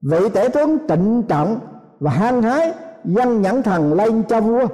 Vị 0.03 0.29
tể 0.35 0.49
tướng 0.49 0.79
trịnh 0.89 1.23
trọng 1.29 1.61
và 2.01 2.11
hăng 2.11 2.43
hái 2.43 2.73
dâng 3.05 3.43
nhẫn 3.43 3.63
thần 3.63 3.95
lên 3.95 4.23
cho 4.23 4.41
vua. 4.41 4.67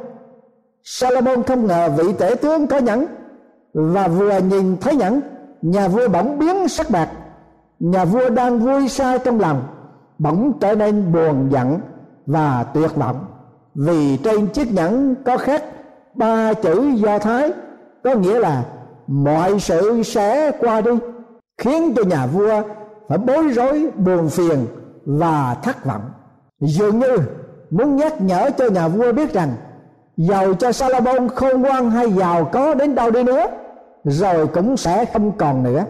Salomon 0.83 1.43
không 1.43 1.67
ngờ 1.67 1.89
vị 1.97 2.13
tể 2.19 2.35
tướng 2.35 2.67
có 2.67 2.79
nhẫn 2.79 3.07
và 3.75 4.09
vừa 4.09 4.39
nhìn 4.39 4.77
thấy 4.81 4.97
nhẫn, 4.97 5.21
nhà 5.63 5.89
vua 5.89 6.09
bỗng 6.09 6.39
biến 6.39 6.69
sắc 6.69 6.91
bạc. 6.91 7.09
Nhà 7.81 8.05
vua 8.05 8.31
đang 8.31 8.59
vui 8.59 8.89
sai 8.89 9.19
trong 9.19 9.41
lòng, 9.41 9.63
bỗng 10.19 10.53
trở 10.61 10.75
nên 10.75 11.13
buồn 11.13 11.49
giận 11.53 11.81
và 12.27 12.65
tuyệt 12.75 12.95
vọng 12.95 13.25
vì 13.77 14.17
trên 14.17 14.47
chiếc 14.47 14.73
nhẫn 14.73 15.15
có 15.25 15.37
khắc 15.37 15.63
ba 16.15 16.53
chữ 16.53 16.91
do 16.95 17.19
thái, 17.19 17.53
có 18.05 18.15
nghĩa 18.15 18.39
là 18.39 18.65
mọi 19.07 19.61
sự 19.61 20.03
sẽ 20.03 20.51
qua 20.51 20.81
đi, 20.81 20.91
khiến 21.59 21.95
cho 21.97 22.03
nhà 22.05 22.27
vua 22.27 22.63
phải 23.09 23.19
bối 23.19 23.49
rối, 23.49 23.91
buồn 23.97 24.29
phiền 24.29 24.67
và 25.05 25.57
thất 25.63 25.85
vọng. 25.85 26.03
Dường 26.61 26.99
như 26.99 27.17
muốn 27.71 27.97
nhắc 27.97 28.21
nhở 28.21 28.51
cho 28.59 28.69
nhà 28.71 28.89
vua 28.89 29.13
biết 29.13 29.33
rằng 29.33 29.53
giàu 30.17 30.55
cho 30.55 30.73
Salomon 30.73 31.29
khôn 31.29 31.63
ngoan 31.63 31.91
hay 31.91 32.13
giàu 32.13 32.45
có 32.45 32.75
đến 32.75 32.95
đâu 32.95 33.11
đi 33.11 33.23
nữa, 33.23 33.47
rồi 34.05 34.47
cũng 34.47 34.77
sẽ 34.77 35.05
không 35.05 35.33
còn 35.33 35.63
nữa. 35.63 35.85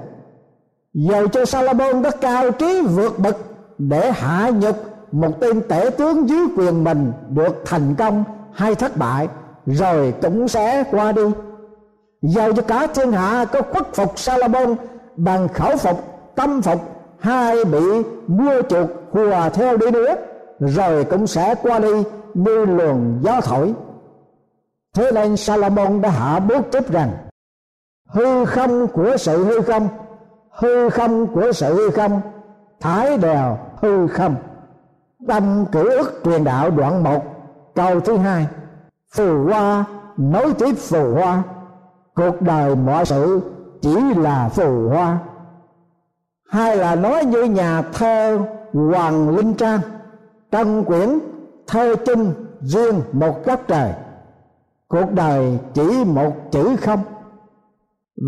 Giàu 0.95 1.29
cho 1.29 1.45
Salomon 1.45 2.03
đã 2.03 2.11
cao 2.21 2.51
trí 2.51 2.81
vượt 2.81 3.19
bậc 3.19 3.37
để 3.79 4.13
hạ 4.13 4.51
nhục 4.51 4.77
một 5.17 5.41
tên 5.41 5.63
tể 5.69 5.91
tướng 5.99 6.29
dưới 6.29 6.47
quyền 6.57 6.85
mình 6.85 7.13
được 7.29 7.63
thành 7.65 7.95
công, 7.95 8.25
hay 8.53 8.75
thất 8.75 8.97
bại, 8.97 9.29
rồi 9.67 10.15
cũng 10.23 10.49
sẽ 10.49 10.85
qua 10.91 11.13
đi. 11.13 11.23
Giao 12.23 12.53
cho 12.53 12.63
cả 12.63 12.87
thiên 12.95 13.13
hạ 13.13 13.45
có 13.53 13.63
khuất 13.63 13.95
phục 13.95 14.19
Salomon 14.19 14.77
bằng 15.17 15.49
khẩu 15.49 15.77
phục, 15.77 16.05
tâm 16.35 16.63
phục, 16.63 16.81
hai 17.19 17.65
bị 17.65 18.03
mua 18.27 18.63
chuộc 18.69 18.89
hùa 19.11 19.51
theo 19.53 19.77
đi 19.77 19.91
nữa, 19.91 20.15
rồi 20.61 21.05
cũng 21.05 21.27
sẽ 21.27 21.55
qua 21.63 21.79
đi 21.79 22.03
như 22.35 22.65
luồng 22.65 23.19
gió 23.23 23.41
thổi. 23.41 23.75
Thế 24.95 25.11
nên 25.15 25.37
Salomon 25.37 26.01
đã 26.01 26.11
hạ 26.11 26.41
bước 26.41 26.63
tiếp 26.73 26.93
rằng, 26.93 27.11
hư 28.09 28.45
không 28.45 28.87
của 28.87 29.17
sự 29.17 29.45
hư 29.45 29.61
không 29.61 29.89
hư 30.57 30.89
không 30.89 31.27
của 31.27 31.53
sự 31.53 31.75
hư 31.75 31.91
không, 31.91 32.21
thái 32.81 33.19
đèo 33.19 33.59
hư 33.83 34.07
không 34.07 34.35
tâm 35.29 35.65
cử 35.73 35.91
ức 35.91 36.21
truyền 36.25 36.45
đạo 36.45 36.71
đoạn 36.71 37.03
một, 37.05 37.23
câu 37.75 38.01
thứ 38.01 38.17
hai. 38.17 38.47
Phù 39.15 39.45
hoa, 39.45 39.85
nối 40.17 40.55
tiếp 40.59 40.75
phù 40.75 41.15
hoa. 41.15 41.43
Cuộc 42.15 42.43
đời 42.43 42.77
mọi 42.77 43.07
sự 43.07 43.41
chỉ 43.83 44.15
là 44.17 44.49
phù 44.49 44.89
hoa. 44.89 45.19
Hay 46.51 46.77
là 46.77 46.95
nói 46.95 47.25
như 47.25 47.45
nhà 47.45 47.83
thơ 47.83 48.39
hoàng 48.73 49.37
linh 49.37 49.55
trang 49.55 49.81
trong 50.51 50.85
quyển, 50.85 51.19
thơ 51.67 51.95
chung 52.07 52.35
riêng 52.61 53.01
một 53.13 53.45
góc 53.45 53.61
trời. 53.69 53.93
Cuộc 54.89 55.13
đời 55.13 55.59
chỉ 55.75 56.05
một 56.05 56.33
chữ 56.51 56.77
không. 56.77 57.01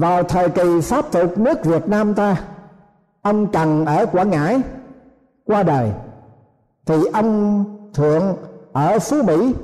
Vào 0.00 0.22
thời 0.22 0.48
kỳ 0.48 0.80
pháp 0.80 1.04
thuộc 1.12 1.38
nước 1.38 1.64
việt 1.64 1.88
nam 1.88 2.14
ta, 2.14 2.36
ông 3.22 3.46
trần 3.46 3.86
ở 3.86 4.06
quảng 4.06 4.30
ngãi 4.30 4.60
qua 5.44 5.62
đời 5.62 5.92
thì 6.88 7.04
ông 7.12 7.64
thượng 7.94 8.36
ở 8.72 8.98
phú 8.98 9.22
mỹ 9.22 9.54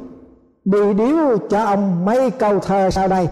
đi 0.65 0.95
điếu 0.95 1.39
cho 1.51 1.65
ông 1.65 2.05
mấy 2.05 2.31
câu 2.31 2.61
thơ 2.61 2.91
sau 2.91 3.09
đây. 3.09 3.29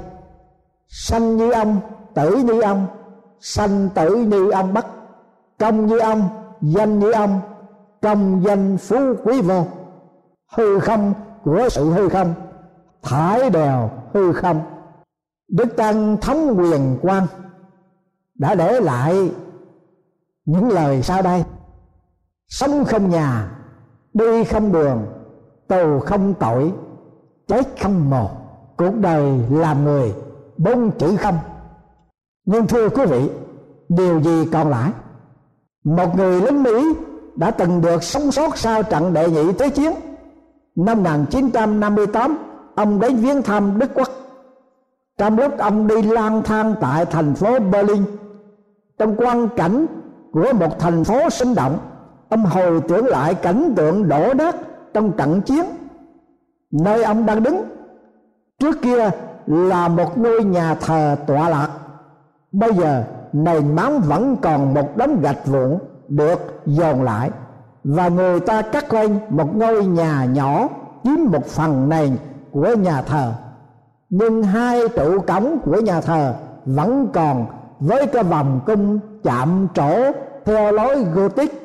Sanh 0.89 1.37
như 1.37 1.53
ông, 1.53 1.81
tử 2.15 2.37
như 2.37 2.61
ông, 2.61 2.87
sanh 3.41 3.89
tử 3.95 4.17
như 4.17 4.51
ông 4.51 4.75
bất 4.75 4.87
công 5.59 5.87
như 5.87 5.99
ông, 5.99 6.29
danh 6.61 6.99
như 6.99 7.13
ông, 7.13 7.41
công 8.03 8.43
danh 8.45 8.79
phú 8.79 9.15
quý 9.25 9.41
vô. 9.41 9.67
Hư 10.53 10.79
không 10.79 11.15
của 11.45 11.69
sự 11.71 11.91
hư 11.91 12.09
không, 12.09 12.35
thải 13.03 13.51
đèo 13.51 13.91
hư 14.15 14.33
không. 14.33 14.61
Đức 15.49 15.77
tăng 15.77 16.17
thống 16.17 16.55
quyền 16.59 16.99
quan 17.03 17.27
đã 18.35 18.55
để 18.55 18.81
lại 18.81 19.31
những 20.45 20.69
lời 20.69 21.03
sau 21.03 21.23
đây. 21.23 21.45
Sống 22.49 22.85
không 22.85 23.11
nhà 23.11 23.59
đi 24.15 24.45
không 24.45 24.73
đường, 24.73 25.07
tù 25.69 26.01
không 26.01 26.35
tội, 26.35 26.73
chết 27.49 27.83
không 27.83 28.11
mồ. 28.11 28.31
Cuộc 28.77 28.95
đời 29.01 29.41
làm 29.51 29.85
người 29.85 30.15
bốn 30.57 30.91
chữ 30.99 31.17
không. 31.17 31.39
Nhưng 32.45 32.67
thưa 32.67 32.89
quý 32.89 33.07
vị, 33.07 33.31
điều 33.89 34.21
gì 34.21 34.49
còn 34.53 34.71
lại? 34.71 34.91
Một 35.85 36.17
người 36.17 36.41
lính 36.41 36.63
mỹ 36.63 36.95
đã 37.37 37.51
từng 37.51 37.81
được 37.81 38.03
sống 38.03 38.33
sót 38.33 38.59
sau 38.59 38.83
trận 38.83 39.15
đệ 39.15 39.31
nhị 39.31 39.53
thế 39.53 39.71
chiến. 39.71 39.93
Năm 40.77 41.03
1958 41.03 42.39
ông 42.75 43.01
đến 43.01 43.17
viếng 43.17 43.43
thăm 43.43 43.79
Đức 43.79 43.91
Quốc. 43.95 44.09
Trong 45.19 45.39
lúc 45.39 45.59
ông 45.59 45.87
đi 45.87 46.03
lang 46.03 46.43
thang 46.43 46.75
tại 46.81 47.07
thành 47.07 47.35
phố 47.35 47.59
Berlin, 47.59 48.03
trong 48.99 49.17
quan 49.17 49.49
cảnh 49.57 49.87
của 50.33 50.53
một 50.53 50.79
thành 50.79 51.05
phố 51.05 51.31
sinh 51.31 51.55
động 51.55 51.79
ông 52.33 52.45
hồi 52.45 52.81
tưởng 52.89 53.07
lại 53.07 53.35
cảnh 53.35 53.73
tượng 53.77 54.09
đổ 54.09 54.35
nát 54.35 54.57
trong 54.95 55.13
trận 55.13 55.41
chiến. 55.41 55.65
Nơi 56.71 57.05
ông 57.05 57.27
đang 57.27 57.43
đứng, 57.43 57.65
trước 58.59 58.83
kia 58.83 59.11
là 59.47 59.89
một 59.89 60.19
ngôi 60.19 60.45
nhà 60.45 60.75
thờ 60.75 61.17
tọa 61.27 61.49
lạc. 61.49 61.69
Bây 62.53 62.75
giờ, 62.75 63.05
nền 63.33 63.77
móng 63.77 64.01
vẫn 64.01 64.37
còn 64.43 64.75
một 64.75 64.97
đống 64.97 65.21
gạch 65.21 65.47
vụn 65.47 65.79
được 66.09 66.63
dồn 66.67 67.03
lại. 67.03 67.31
Và 67.85 68.09
người 68.09 68.41
ta 68.41 68.63
cắt 68.63 68.93
lên 68.93 69.19
một 69.29 69.57
ngôi 69.57 69.85
nhà 69.85 70.25
nhỏ 70.25 70.69
chiếm 71.05 71.25
một 71.33 71.47
phần 71.47 71.89
nền 71.89 72.17
của 72.51 72.75
nhà 72.75 73.03
thờ. 73.03 73.33
Nhưng 74.11 74.43
hai 74.43 74.89
trụ 74.89 75.21
cổng 75.21 75.59
của 75.65 75.81
nhà 75.81 76.01
thờ 76.01 76.35
vẫn 76.65 77.09
còn 77.13 77.47
với 77.81 78.07
cái 78.07 78.23
vòng 78.23 78.61
cung 78.67 79.01
chạm 79.23 79.69
trổ 79.75 79.95
theo 80.45 80.73
lối 80.73 81.05
Gothic 81.15 81.62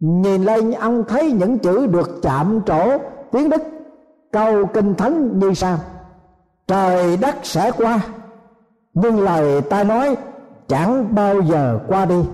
nhìn 0.00 0.42
lên 0.42 0.72
ông 0.72 1.04
thấy 1.08 1.32
những 1.32 1.58
chữ 1.58 1.86
được 1.86 2.20
chạm 2.22 2.60
trổ, 2.66 2.98
tiếng 3.32 3.50
Đức 3.50 3.62
câu 4.32 4.66
kinh 4.66 4.94
thánh 4.94 5.38
như 5.38 5.54
sau. 5.54 5.78
Trời 6.66 7.16
đất 7.16 7.34
sẽ 7.42 7.70
qua, 7.76 8.00
nhưng 8.94 9.20
lời 9.20 9.62
ta 9.62 9.84
nói 9.84 10.16
chẳng 10.68 11.14
bao 11.14 11.40
giờ 11.40 11.78
qua 11.88 12.04
đi. 12.04 12.24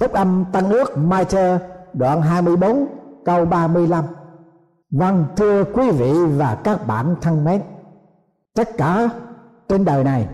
Phúc 0.00 0.12
âm 0.12 0.44
tăng 0.52 0.70
ước 0.70 0.98
mai 0.98 1.24
thơ 1.24 1.58
đoạn 1.92 2.22
24 2.22 2.86
câu 3.24 3.44
35 3.44 4.04
vâng 4.90 5.24
thưa 5.36 5.64
quý 5.64 5.90
vị 5.90 6.12
và 6.36 6.58
các 6.64 6.86
bạn 6.86 7.16
thân 7.20 7.44
mến, 7.44 7.60
tất 8.54 8.68
cả 8.76 9.08
trên 9.68 9.84
đời 9.84 10.04
này 10.04 10.28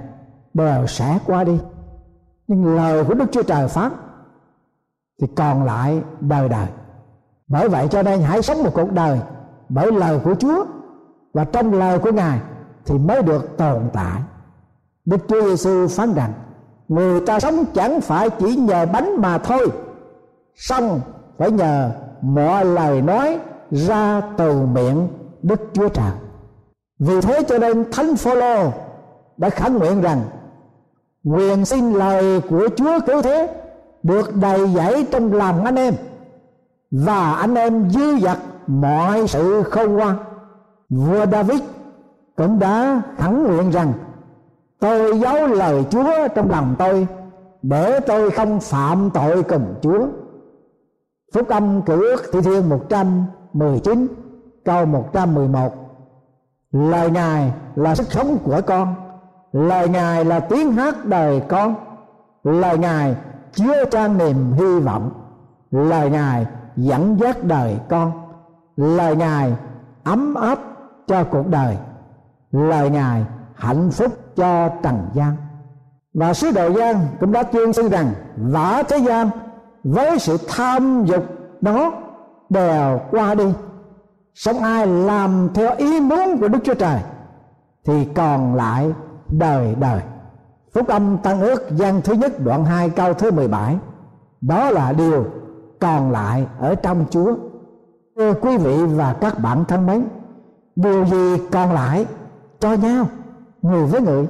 đều 0.55 0.87
sẽ 0.87 1.19
qua 1.27 1.45
đi, 1.45 1.61
nhưng 2.47 2.77
lời 2.77 3.05
của 3.05 3.15
đức 3.15 3.27
chúa 3.33 3.43
trời 3.43 3.69
phán 3.69 3.93
thì 5.21 5.27
còn 5.37 5.65
lại 5.65 6.03
đời 6.21 6.49
đời. 6.49 6.67
Bởi 7.49 7.69
vậy 7.69 7.89
cho 7.91 8.03
nên 8.03 8.21
hãy 8.21 8.43
sống 8.43 8.63
một 8.63 8.71
cuộc 8.75 8.93
đời 8.93 9.21
bởi 9.69 9.93
lời 9.93 10.21
của 10.25 10.35
chúa 10.35 10.65
và 11.35 11.45
trong 11.45 11.73
lời 11.73 11.99
của 11.99 12.13
ngài 12.13 12.41
thì 12.87 12.99
mới 12.99 13.23
được 13.23 13.57
tồn 13.57 13.83
tại. 13.93 14.21
Đức 15.05 15.17
Chúa 15.29 15.43
Giêsu 15.43 15.89
phán 15.89 16.15
rằng, 16.15 16.33
người 16.89 17.21
ta 17.21 17.41
sống 17.41 17.65
chẳng 17.75 18.01
phải 18.01 18.31
chỉ 18.31 18.57
nhờ 18.57 18.87
bánh 18.93 19.21
mà 19.21 19.39
thôi, 19.39 19.67
song 20.55 21.01
phải 21.39 21.51
nhờ 21.51 21.91
mọi 22.23 22.65
lời 22.65 23.03
nói 23.03 23.39
ra 23.71 24.23
từ 24.37 24.67
miệng 24.67 25.09
Đức 25.43 25.61
Chúa 25.73 25.89
Trời. 25.89 26.13
Vì 26.99 27.21
thế 27.21 27.43
cho 27.49 27.59
nên 27.59 27.93
Thánh 27.93 28.17
Phaolô 28.17 28.73
đã 29.37 29.51
khẳng 29.51 29.79
nguyện 29.79 30.01
rằng, 30.01 30.21
nguyện 31.23 31.65
xin 31.65 31.93
lời 31.93 32.41
của 32.41 32.69
Chúa 32.77 33.01
cứu 33.07 33.23
thế 33.23 33.61
được 34.03 34.37
đầy 34.37 34.69
dẫy 34.69 35.07
trong 35.11 35.33
lòng 35.33 35.65
anh 35.65 35.75
em. 35.75 35.95
Và 36.91 37.33
anh 37.33 37.55
em 37.55 37.91
dư 37.91 38.19
dật, 38.19 38.39
mọi 38.67 39.29
sự 39.29 39.63
khôn 39.63 39.93
ngoan 39.93 40.17
vua 40.89 41.27
David 41.27 41.61
cũng 42.37 42.59
đã 42.59 43.03
khẳng 43.17 43.43
nguyện 43.43 43.71
rằng, 43.71 43.93
tôi 44.81 45.19
giấu 45.19 45.47
lời 45.47 45.85
Chúa 45.91 46.29
trong 46.35 46.51
lòng 46.51 46.75
tôi, 46.79 47.07
để 47.63 48.01
tôi 48.01 48.31
không 48.31 48.61
phạm 48.61 49.11
tội 49.15 49.43
cùng 49.43 49.75
Chúa. 49.83 50.07
Phúc 51.35 51.49
âm 51.49 51.83
cử 51.83 52.09
ước 52.09 52.23
Thi 52.33 52.41
Thiên 52.41 52.69
119 52.69 54.07
câu 54.65 54.87
111 54.87 55.73
Lời 56.73 57.11
Ngài 57.11 57.53
là 57.77 57.95
sức 57.95 58.13
sống 58.13 58.39
của 58.45 58.61
con, 58.67 58.95
Lời 59.53 59.89
Ngài 59.89 60.25
là 60.25 60.41
tiếng 60.41 60.73
hát 60.73 61.05
đời 61.05 61.43
con, 61.49 61.75
Lời 62.45 62.79
Ngài 62.79 63.15
chứa 63.53 63.85
trang 63.91 64.19
niềm 64.19 64.53
hy 64.53 64.81
vọng. 64.81 65.11
Lời 65.71 66.11
Ngài 66.11 66.47
dẫn 66.77 67.21
dắt 67.21 67.45
đời 67.45 67.79
con. 67.89 68.13
Lời 68.77 69.17
Ngài 69.17 69.55
ấm 70.05 70.35
áp 70.35 70.59
cho 71.07 71.25
cuộc 71.25 71.47
đời. 71.47 71.77
Lời 72.53 72.91
Ngài 72.91 73.25
hạnh 73.55 73.91
phúc 73.91 74.13
cho 74.37 74.69
trần 74.83 75.09
gian. 75.15 75.37
Và 76.15 76.35
sứ 76.35 76.51
đồ 76.51 76.69
gian 76.69 76.97
cũng 77.21 77.33
đã 77.33 77.43
tuyên 77.43 77.73
xưng 77.73 77.89
rằng 77.89 78.13
Vả 78.37 78.83
thế 78.89 78.99
gian 78.99 79.31
với 79.85 80.19
sự 80.19 80.37
tham 80.49 81.05
dục 81.05 81.25
đó 81.61 81.93
đều 82.49 83.01
qua 83.11 83.35
đi. 83.35 83.45
Sống 84.35 84.59
ai 84.59 84.87
làm 84.87 85.49
theo 85.55 85.75
ý 85.77 86.01
muốn 86.01 86.39
của 86.41 86.49
đức 86.49 86.59
chúa 86.65 86.75
trời 86.75 87.01
thì 87.85 88.09
còn 88.15 88.55
lại 88.55 88.93
đời 89.29 89.75
đời 89.75 90.01
phúc 90.75 90.89
âm 90.89 91.19
tăng 91.23 91.41
ước 91.41 91.71
gian 91.71 92.01
thứ 92.03 92.13
nhất 92.13 92.33
đoạn 92.45 92.65
2 92.65 92.91
câu 92.91 93.15
thứ 93.15 93.31
17 93.31 93.77
đó 94.41 94.71
là 94.71 94.93
điều 94.93 95.25
còn 95.81 96.11
lại 96.11 96.47
ở 96.59 96.75
trong 96.75 97.05
chúa 97.11 97.35
thưa 98.17 98.35
quý 98.35 98.57
vị 98.57 98.85
và 98.87 99.13
các 99.21 99.39
bạn 99.39 99.65
thân 99.65 99.87
mến 99.87 100.05
điều 100.77 101.05
gì 101.05 101.37
còn 101.53 101.73
lại 101.73 102.07
cho 102.61 102.73
nhau 102.73 103.07
người 103.63 103.87
với 103.87 104.01
người 104.01 104.27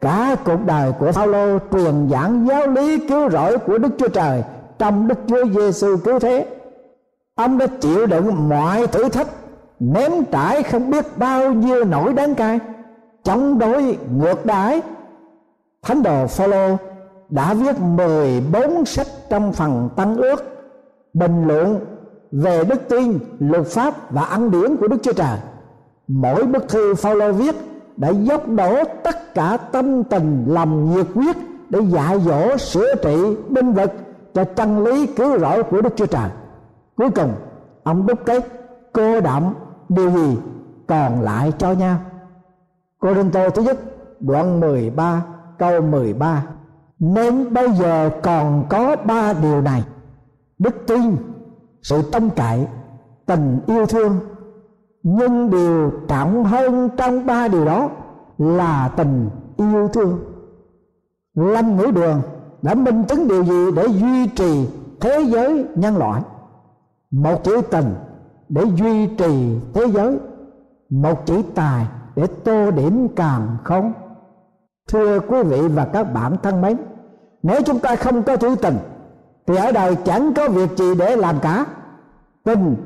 cả 0.00 0.36
cuộc 0.44 0.58
đời 0.66 0.92
của 0.92 1.12
Phaolô 1.12 1.58
truyền 1.72 2.08
giảng 2.10 2.46
giáo 2.48 2.66
lý 2.66 3.08
cứu 3.08 3.30
rỗi 3.30 3.58
của 3.58 3.78
Đức 3.78 3.88
Chúa 3.98 4.08
Trời 4.08 4.42
trong 4.78 5.08
Đức 5.08 5.18
Chúa 5.26 5.44
Giêsu 5.46 5.96
cứu 5.96 6.18
thế. 6.18 6.46
Ông 7.34 7.58
đã 7.58 7.66
chịu 7.66 8.06
đựng 8.06 8.48
mọi 8.48 8.86
thử 8.86 9.08
thách, 9.08 9.28
Ném 9.80 10.12
trải 10.32 10.62
không 10.62 10.90
biết 10.90 11.18
bao 11.18 11.52
nhiêu 11.52 11.84
nỗi 11.84 12.12
đáng 12.12 12.34
cay, 12.34 12.58
chống 13.24 13.58
đối 13.58 13.98
ngược 14.18 14.46
đãi. 14.46 14.82
Thánh 15.84 16.02
đồ 16.02 16.26
Phaolô 16.26 16.76
đã 17.30 17.54
viết 17.54 17.80
14 17.80 18.84
sách 18.84 19.06
trong 19.30 19.52
phần 19.52 19.88
Tăng 19.96 20.16
ước 20.16 20.44
bình 21.14 21.46
luận 21.46 21.80
về 22.32 22.64
đức 22.64 22.88
tin, 22.88 23.18
luật 23.38 23.66
pháp 23.66 24.12
và 24.12 24.22
ăn 24.22 24.50
điển 24.50 24.76
của 24.76 24.88
Đức 24.88 24.96
Chúa 25.02 25.12
Trời. 25.12 25.38
Mỗi 26.08 26.46
bức 26.46 26.68
thư 26.68 26.94
Phaolô 26.94 27.32
viết 27.32 27.54
đã 27.96 28.08
dốc 28.08 28.48
đổ 28.48 28.84
tất 29.02 29.34
cả 29.34 29.56
tâm 29.72 30.04
tình 30.04 30.44
lòng 30.48 30.94
nhiệt 30.94 31.06
huyết 31.14 31.36
để 31.70 31.80
dạy 31.80 32.20
dỗ 32.20 32.56
sửa 32.56 32.94
trị 32.94 33.36
binh 33.48 33.72
vực 33.72 33.90
cho 34.34 34.44
chân 34.44 34.84
lý 34.84 35.06
cứu 35.06 35.38
rỗi 35.38 35.62
của 35.62 35.80
Đức 35.80 35.96
Chúa 35.96 36.06
Trời. 36.06 36.30
Cuối 36.96 37.10
cùng 37.10 37.32
ông 37.82 38.06
đúc 38.06 38.18
kết 38.26 38.48
cô 38.92 39.20
động 39.20 39.54
điều 39.88 40.10
gì 40.10 40.36
còn 40.86 41.20
lại 41.20 41.52
cho 41.58 41.72
nhau. 41.72 41.96
Cô 42.98 43.14
Đinh 43.14 43.30
Tô 43.30 43.50
thứ 43.50 43.62
nhất 43.62 43.76
đoạn 44.20 44.60
13 44.60 45.22
câu 45.58 45.82
13 45.82 46.46
Nên 46.98 47.54
bây 47.54 47.72
giờ 47.72 48.10
còn 48.22 48.64
có 48.68 48.96
ba 49.04 49.32
điều 49.32 49.60
này. 49.60 49.84
Đức 50.58 50.74
tin, 50.86 51.16
sự 51.82 52.02
tâm 52.12 52.30
cậy, 52.30 52.66
tình 53.26 53.60
yêu 53.66 53.86
thương. 53.86 54.18
Nhưng 55.02 55.50
điều 55.50 55.92
trọng 56.08 56.44
hơn 56.44 56.88
trong 56.96 57.26
ba 57.26 57.48
điều 57.48 57.64
đó 57.64 57.90
là 58.38 58.88
tình 58.96 59.30
yêu 59.56 59.88
thương. 59.88 60.18
Lâm 61.34 61.76
ngũ 61.76 61.90
đường 61.90 62.22
đã 62.62 62.74
minh 62.74 63.04
chứng 63.04 63.28
điều 63.28 63.44
gì 63.44 63.70
để 63.76 63.86
duy 63.86 64.26
trì 64.26 64.68
thế 65.00 65.24
giới 65.28 65.66
nhân 65.76 65.96
loại? 65.96 66.22
Một 67.10 67.44
chữ 67.44 67.60
tình 67.70 67.94
để 68.48 68.64
duy 68.76 69.06
trì 69.06 69.58
thế 69.74 69.86
giới 69.86 70.18
một 70.90 71.26
chữ 71.26 71.42
tài 71.54 71.86
để 72.16 72.26
tô 72.26 72.70
điểm 72.70 73.08
càng 73.16 73.56
không? 73.64 73.92
Thưa 74.88 75.20
quý 75.20 75.42
vị 75.42 75.68
và 75.68 75.84
các 75.92 76.02
bạn 76.02 76.36
thân 76.42 76.60
mến, 76.60 76.76
nếu 77.42 77.62
chúng 77.62 77.78
ta 77.78 77.96
không 77.96 78.22
có 78.22 78.36
chữ 78.36 78.54
tình, 78.62 78.76
thì 79.46 79.56
ở 79.56 79.72
đời 79.72 79.96
chẳng 80.04 80.34
có 80.34 80.48
việc 80.48 80.70
gì 80.76 80.94
để 80.94 81.16
làm 81.16 81.40
cả. 81.40 81.66
Tình 82.44 82.76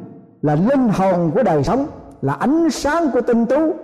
là 0.43 0.55
linh 0.55 0.89
hồn 0.89 1.31
của 1.35 1.43
đời 1.43 1.65
sống, 1.65 1.87
là 2.23 2.33
ánh 2.33 2.71
sáng 2.71 3.11
của 3.13 3.21
tinh 3.21 3.47
tú, 3.47 3.75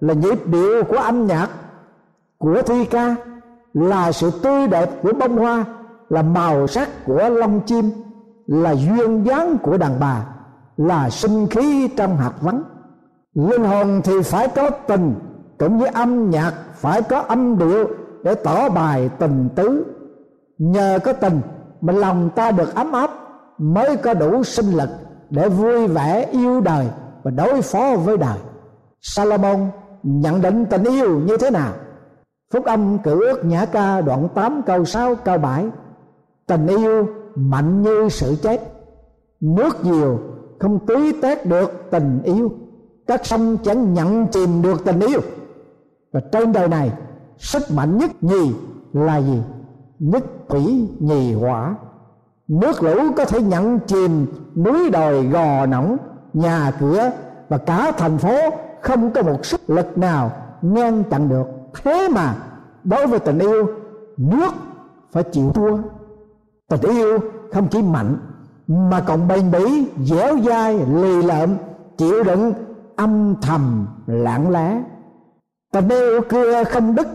là 0.00 0.14
nhịp 0.14 0.46
điệu 0.46 0.84
của 0.84 0.96
âm 0.96 1.26
nhạc, 1.26 1.48
của 2.38 2.62
thi 2.62 2.84
ca, 2.84 3.16
là 3.74 4.12
sự 4.12 4.30
tươi 4.42 4.66
đẹp 4.66 5.02
của 5.02 5.12
bông 5.12 5.36
hoa, 5.36 5.64
là 6.08 6.22
màu 6.22 6.66
sắc 6.66 6.88
của 7.06 7.28
lông 7.28 7.60
chim, 7.60 7.90
là 8.46 8.74
duyên 8.74 9.24
dáng 9.24 9.58
của 9.58 9.76
đàn 9.76 10.00
bà, 10.00 10.26
là 10.76 11.10
sinh 11.10 11.46
khí 11.46 11.88
trong 11.96 12.16
hạt 12.16 12.32
vắng. 12.40 12.62
Linh 13.34 13.64
hồn 13.64 14.00
thì 14.04 14.22
phải 14.22 14.48
có 14.48 14.70
tình, 14.70 15.14
cũng 15.58 15.78
như 15.78 15.86
âm 15.94 16.30
nhạc 16.30 16.52
phải 16.82 17.02
có 17.02 17.20
âm 17.20 17.58
điệu 17.58 17.90
để 18.22 18.34
tỏ 18.34 18.68
bài 18.68 19.10
tình 19.18 19.48
tứ. 19.54 19.84
Nhờ 20.58 20.98
có 21.04 21.12
tình 21.12 21.40
mà 21.80 21.92
lòng 21.92 22.30
ta 22.34 22.50
được 22.50 22.74
ấm 22.74 22.92
áp, 22.92 23.10
mới 23.58 23.96
có 23.96 24.14
đủ 24.14 24.42
sinh 24.42 24.66
lực 24.66 24.88
để 25.30 25.48
vui 25.48 25.86
vẻ 25.86 26.26
yêu 26.30 26.60
đời 26.60 26.86
và 27.22 27.30
đối 27.30 27.62
phó 27.62 27.96
với 28.04 28.16
đời. 28.16 28.38
Salomon 29.00 29.70
nhận 30.02 30.42
định 30.42 30.66
tình 30.70 30.84
yêu 30.84 31.20
như 31.20 31.36
thế 31.36 31.50
nào? 31.50 31.72
Phúc 32.52 32.64
âm 32.64 32.98
cử 32.98 33.20
ước 33.20 33.44
nhã 33.44 33.64
ca 33.64 34.00
đoạn 34.00 34.28
8 34.34 34.62
câu 34.66 34.84
6 34.84 35.14
câu 35.14 35.38
7 35.38 35.64
Tình 36.46 36.66
yêu 36.66 37.08
mạnh 37.34 37.82
như 37.82 38.08
sự 38.08 38.36
chết. 38.42 38.60
Nước 39.40 39.84
nhiều 39.84 40.18
không 40.58 40.86
tí 40.86 41.20
tét 41.20 41.46
được 41.46 41.72
tình 41.90 42.20
yêu. 42.24 42.52
Các 43.06 43.26
sông 43.26 43.56
chẳng 43.64 43.94
nhận 43.94 44.26
chìm 44.26 44.62
được 44.62 44.84
tình 44.84 45.00
yêu. 45.00 45.20
Và 46.12 46.20
trên 46.32 46.52
đời 46.52 46.68
này, 46.68 46.92
sức 47.38 47.62
mạnh 47.70 47.98
nhất 47.98 48.10
nhì 48.20 48.54
là 48.92 49.16
gì? 49.16 49.42
Nhất 49.98 50.24
thủy 50.48 50.88
nhì 51.00 51.34
hỏa. 51.34 51.74
Nước 52.48 52.82
lũ 52.82 53.12
có 53.16 53.24
thể 53.24 53.42
nhận 53.42 53.78
chìm 53.86 54.26
núi 54.56 54.90
đồi 54.90 55.26
gò 55.26 55.66
nõng 55.66 55.96
Nhà 56.32 56.72
cửa 56.80 57.10
và 57.48 57.58
cả 57.58 57.92
thành 57.98 58.18
phố 58.18 58.38
không 58.80 59.10
có 59.10 59.22
một 59.22 59.46
sức 59.46 59.60
lực 59.70 59.98
nào 59.98 60.30
ngăn 60.62 61.04
chặn 61.04 61.28
được. 61.28 61.46
Thế 61.82 62.08
mà, 62.08 62.34
đối 62.84 63.06
với 63.06 63.18
tình 63.18 63.38
yêu, 63.38 63.66
nước 64.16 64.54
phải 65.12 65.22
chịu 65.22 65.52
thua. 65.52 65.78
Tình 66.68 66.80
yêu 66.80 67.18
không 67.52 67.68
chỉ 67.68 67.82
mạnh, 67.82 68.16
mà 68.68 69.00
còn 69.00 69.28
bền 69.28 69.50
bỉ, 69.50 69.90
dẻo 70.04 70.38
dai, 70.44 70.86
lì 70.86 71.22
lợm, 71.22 71.54
chịu 71.96 72.22
đựng 72.24 72.52
âm 72.96 73.34
thầm 73.42 73.86
lãng 74.06 74.50
lẽ 74.50 74.82
ta 75.72 75.80
yêu 75.80 76.20
cưa 76.28 76.64
không 76.64 76.94
đứt 76.94 77.06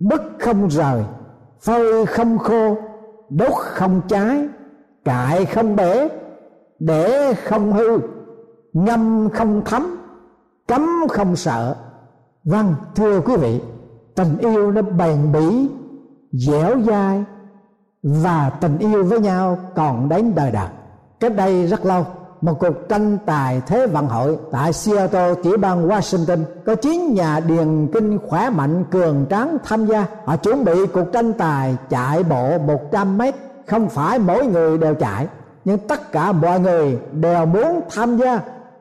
đứt 0.00 0.22
không 0.38 0.68
rời. 0.68 1.02
Phơi 1.60 2.06
không 2.06 2.38
khô, 2.38 2.76
đốt 3.30 3.52
không 3.54 4.00
cháy 4.08 4.48
cại 5.04 5.46
không 5.46 5.76
bể, 5.76 6.08
để 6.78 7.34
không 7.34 7.72
hư. 7.72 7.98
Ngâm 8.72 9.28
không 9.34 9.62
thấm, 9.64 9.96
cấm 10.66 10.88
không 11.08 11.36
sợ. 11.36 11.76
Vâng 12.44 12.74
thưa 12.94 13.20
quý 13.20 13.36
vị, 13.36 13.60
tình 14.14 14.38
yêu 14.38 14.72
nó 14.72 14.82
bền 14.82 15.32
bỉ, 15.32 15.68
dẻo 16.32 16.80
dai, 16.86 17.24
và 18.02 18.50
tình 18.60 18.78
yêu 18.78 19.04
với 19.04 19.20
nhau 19.20 19.58
còn 19.74 20.08
đến 20.08 20.32
đời 20.34 20.50
đời. 20.50 20.68
Cách 21.20 21.32
đây 21.36 21.66
rất 21.66 21.86
lâu 21.86 22.06
một 22.44 22.60
cuộc 22.60 22.88
tranh 22.88 23.18
tài 23.26 23.60
thế 23.66 23.86
vận 23.86 24.06
hội 24.06 24.38
tại 24.50 24.72
Seattle, 24.72 25.34
tiểu 25.42 25.56
bang 25.56 25.88
Washington, 25.88 26.38
có 26.66 26.74
chín 26.74 27.14
nhà 27.14 27.40
điền 27.40 27.88
kinh 27.92 28.18
khỏe 28.26 28.50
mạnh, 28.50 28.84
cường 28.90 29.26
tráng 29.30 29.58
tham 29.64 29.86
gia. 29.86 30.06
Họ 30.24 30.36
chuẩn 30.36 30.64
bị 30.64 30.86
cuộc 30.92 31.12
tranh 31.12 31.32
tài 31.32 31.76
chạy 31.90 32.22
bộ 32.22 32.58
100 32.58 33.18
mét. 33.18 33.34
Không 33.66 33.88
phải 33.88 34.18
mỗi 34.18 34.46
người 34.46 34.78
đều 34.78 34.94
chạy, 34.94 35.26
nhưng 35.64 35.78
tất 35.78 36.12
cả 36.12 36.32
mọi 36.32 36.60
người 36.60 36.98
đều 37.12 37.46
muốn 37.46 37.80
tham 37.90 38.16
gia 38.16 38.40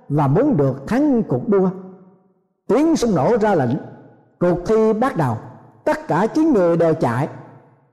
và 0.10 0.28
muốn 0.28 0.58
được 0.58 0.88
thắng 0.88 1.24
cuộc 1.24 1.50
đua. 1.50 1.70
Tiếng 2.68 2.96
súng 2.96 3.16
nổ 3.16 3.38
ra 3.38 3.56
lệnh. 3.56 3.78
Cuộc 4.40 4.58
thi 4.66 4.94
bắt 4.94 5.18
đầu. 5.18 5.38
Tất 5.84 6.08
cả 6.08 6.28
chín 6.34 6.54
người 6.54 6.78
đều 6.78 6.94
chạy, 6.94 7.28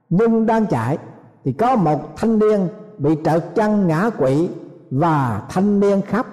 nhưng 0.09 0.47
đang 0.47 0.67
chạy 0.67 0.99
thì 1.45 1.53
có 1.53 1.77
một 1.77 2.17
thanh 2.17 2.39
niên 2.39 2.69
bị 2.99 3.17
trợt 3.25 3.45
chân 3.55 3.87
ngã 3.87 4.11
quỵ 4.19 4.49
và 4.91 5.43
thanh 5.49 5.81
niên 5.81 6.03
khóc 6.11 6.27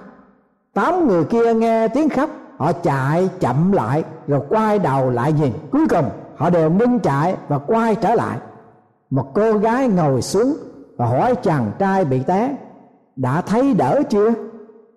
tám 0.78 1.08
người 1.08 1.24
kia 1.24 1.54
nghe 1.54 1.88
tiếng 1.88 2.08
khóc, 2.08 2.30
họ 2.56 2.72
chạy 2.72 3.28
chậm 3.40 3.72
lại, 3.72 4.04
rồi 4.28 4.40
quay 4.48 4.78
đầu 4.78 5.10
lại 5.10 5.32
nhìn. 5.32 5.52
Cuối 5.72 5.88
cùng, 5.88 6.10
họ 6.36 6.50
đều 6.50 6.70
ngưng 6.70 6.98
chạy 6.98 7.36
và 7.48 7.58
quay 7.58 7.94
trở 7.94 8.14
lại. 8.14 8.38
Một 9.10 9.26
cô 9.34 9.52
gái 9.52 9.88
ngồi 9.88 10.22
xuống 10.22 10.56
và 10.96 11.06
hỏi 11.06 11.34
chàng 11.42 11.70
trai 11.78 12.04
bị 12.04 12.22
té, 12.22 12.56
đã 13.16 13.40
thấy 13.40 13.74
đỡ 13.74 14.02
chưa? 14.10 14.32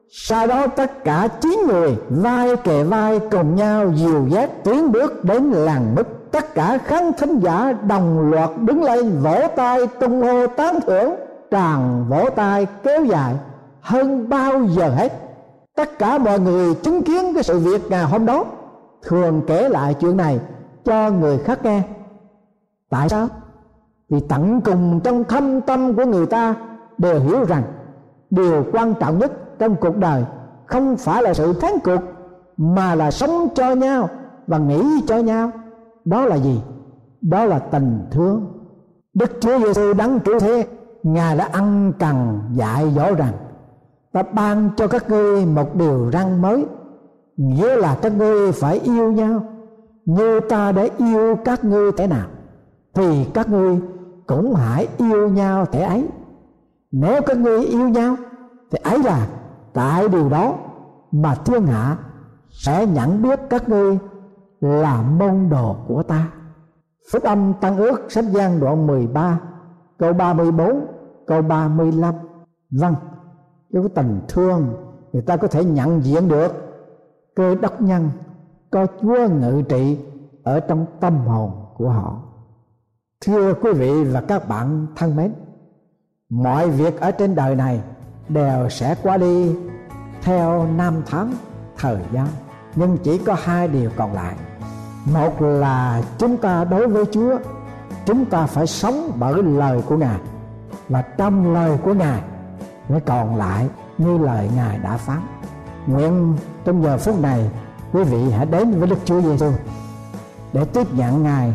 Sau 0.10 0.48
đó 0.48 0.68
tất 0.68 1.04
cả 1.04 1.28
chín 1.42 1.60
người 1.68 1.98
vai 2.10 2.56
kề 2.56 2.84
vai 2.84 3.20
cùng 3.32 3.56
nhau 3.56 3.92
dìu 3.96 4.28
dắt 4.28 4.50
tiến 4.64 4.92
bước 4.92 5.26
đến 5.26 5.52
làng 5.52 5.96
mức 5.96 6.32
tất 6.32 6.54
cả 6.56 6.78
khán 6.86 7.12
thính 7.18 7.40
giả 7.40 7.74
đồng 7.88 8.32
loạt 8.32 8.50
đứng 8.62 8.84
lên 8.84 9.20
vỗ 9.22 9.48
tay 9.56 9.88
tung 9.88 10.22
hô 10.22 10.48
tán 10.48 10.80
thưởng 10.88 11.16
tràn 11.52 12.06
vỗ 12.10 12.30
tay 12.36 12.68
kéo 12.84 13.04
dài 13.04 13.34
hơn 13.82 14.30
bao 14.30 14.66
giờ 14.66 14.90
hết. 14.90 15.14
Tất 15.76 16.00
cả 16.00 16.18
mọi 16.18 16.40
người 16.40 16.76
chứng 16.76 17.04
kiến 17.04 17.34
cái 17.34 17.44
sự 17.44 17.60
việc 17.60 17.82
ngày 17.90 18.04
hôm 18.04 18.26
đó, 18.26 18.46
thường 19.04 19.42
kể 19.48 19.70
lại 19.70 19.94
chuyện 19.94 20.18
này 20.18 20.40
cho 20.86 21.12
người 21.12 21.38
khác 21.38 21.60
nghe. 21.64 21.84
Tại 22.90 23.10
sao? 23.10 23.28
Vì 24.10 24.20
tận 24.30 24.62
cùng 24.62 25.00
trong 25.04 25.24
thâm 25.24 25.62
tâm 25.62 25.96
của 25.96 26.06
người 26.06 26.26
ta 26.26 26.56
đều 26.98 27.20
hiểu 27.20 27.44
rằng 27.44 27.64
điều 28.30 28.66
quan 28.72 28.94
trọng 29.00 29.20
nhất 29.20 29.32
trong 29.60 29.76
cuộc 29.76 29.98
đời 29.98 30.24
không 30.66 30.98
phải 30.98 31.24
là 31.24 31.34
sự 31.34 31.54
thắng 31.54 31.76
cuộc 31.84 32.02
mà 32.58 32.96
là 32.96 33.12
sống 33.12 33.48
cho 33.56 33.76
nhau 33.76 34.10
và 34.48 34.58
nghĩ 34.58 34.84
cho 35.08 35.18
nhau. 35.18 35.52
Đó 36.06 36.26
là 36.26 36.36
gì? 36.36 36.62
Đó 37.22 37.46
là 37.46 37.60
tình 37.60 38.08
thương. 38.12 38.46
Đức 39.14 39.32
chúa 39.42 39.60
giêsu 39.60 39.94
đấng 39.94 40.20
cứu 40.20 40.40
thế, 40.40 40.68
ngài 41.04 41.38
đã 41.38 41.50
ăn 41.52 41.94
cần 42.00 42.42
dạy 42.54 42.92
dỗ 42.96 43.16
rằng 43.16 43.34
ta 44.14 44.24
ban 44.24 44.70
cho 44.78 44.88
các 44.88 45.10
ngươi 45.10 45.46
một 45.46 45.76
điều 45.76 46.12
răn 46.14 46.42
mới. 46.42 46.66
Nghĩa 47.38 47.76
là 47.76 47.98
các 48.02 48.18
ngươi 48.18 48.52
phải 48.52 48.80
yêu 48.80 49.12
nhau 49.12 49.44
như 50.06 50.40
ta 50.40 50.72
đã 50.72 50.88
yêu 50.98 51.36
các 51.46 51.64
ngươi 51.64 51.92
thế 51.92 52.08
nào, 52.08 52.28
thì 52.94 53.26
các 53.34 53.50
ngươi 53.50 53.80
cũng 54.28 54.56
hãy 54.56 54.88
yêu 54.98 55.30
nhau 55.30 55.66
thế 55.66 55.82
ấy. 55.82 56.08
Nếu 56.92 57.22
các 57.22 57.38
ngươi 57.38 57.66
yêu 57.66 57.90
nhau, 57.90 58.16
thì 58.72 58.78
ấy 58.84 59.00
là 59.04 59.28
tại 59.74 60.08
điều 60.08 60.30
đó 60.30 60.56
mà 61.12 61.36
thiên 61.36 61.66
hạ 61.66 61.98
sẽ 62.50 62.86
nhận 62.86 63.22
biết 63.22 63.40
các 63.50 63.70
ngươi 63.70 63.98
là 64.62 65.02
môn 65.02 65.50
đồ 65.50 65.76
của 65.88 66.04
ta. 66.04 66.28
Phúc 67.12 67.24
âm 67.24 67.54
Tăng 67.62 67.78
ước, 67.78 68.12
sách 68.12 68.26
gian 68.26 68.60
đoạn 68.60 68.88
13 68.88 69.40
câu 69.98 70.14
34 70.14 70.86
câu 71.28 71.42
35 71.42 72.14
Vâng 72.72 72.96
cái 73.74 73.84
tình 73.96 74.22
thương, 74.28 74.74
người 75.14 75.22
ta 75.22 75.38
có 75.38 75.48
thể 75.48 75.66
nhận 75.66 76.04
diện 76.04 76.28
được. 76.28 76.52
Cơ 77.36 77.56
đốc 77.56 77.82
nhân 77.82 78.10
có 78.72 78.88
Chúa 79.02 79.28
ngự 79.28 79.62
trị 79.70 79.98
ở 80.44 80.60
trong 80.60 80.86
tâm 81.00 81.18
hồn 81.18 81.52
của 81.78 81.90
họ. 81.90 82.22
Thưa 83.26 83.54
quý 83.54 83.74
vị 83.74 84.04
và 84.04 84.22
các 84.22 84.48
bạn 84.48 84.88
thân 84.96 85.16
mến, 85.16 85.34
mọi 86.30 86.70
việc 86.70 87.00
ở 87.00 87.12
trên 87.12 87.36
đời 87.36 87.56
này 87.56 87.82
đều 88.30 88.70
sẽ 88.70 88.96
qua 89.04 89.18
đi 89.18 89.56
theo 90.22 90.68
năm 90.78 91.02
tháng 91.06 91.34
thời 91.78 91.98
gian, 92.12 92.28
nhưng 92.76 92.98
chỉ 93.04 93.18
có 93.18 93.36
hai 93.44 93.68
điều 93.68 93.90
còn 93.98 94.14
lại. 94.14 94.36
Một 95.14 95.42
là 95.42 96.04
chúng 96.18 96.38
ta 96.38 96.64
đối 96.64 96.88
với 96.88 97.06
chúa, 97.12 97.38
chúng 98.06 98.26
ta 98.26 98.46
phải 98.46 98.68
sống 98.68 99.12
bởi 99.20 99.44
lời 99.44 99.82
của 99.88 99.98
ngài. 99.98 100.20
Và 100.90 101.02
trong 101.02 101.54
lời 101.54 101.78
của 101.84 101.94
ngài 101.94 102.22
mới 102.90 103.00
còn 103.00 103.36
lại 103.36 103.68
như 103.98 104.18
lời 104.18 104.50
ngài 104.56 104.80
đã 104.80 104.98
phán. 104.98 105.22
Nguyện 105.88 106.36
trong 106.66 106.84
giờ 106.84 106.98
phút 106.98 107.22
này, 107.22 107.50
quý 107.94 108.04
vị 108.04 108.32
hãy 108.32 108.46
đến 108.46 108.80
với 108.80 108.90
đức 108.90 108.98
chúa 109.06 109.22
giêsu 109.22 109.52
để 110.54 110.66
tiếp 110.66 110.94
nhận 110.94 111.24
ngài 111.24 111.54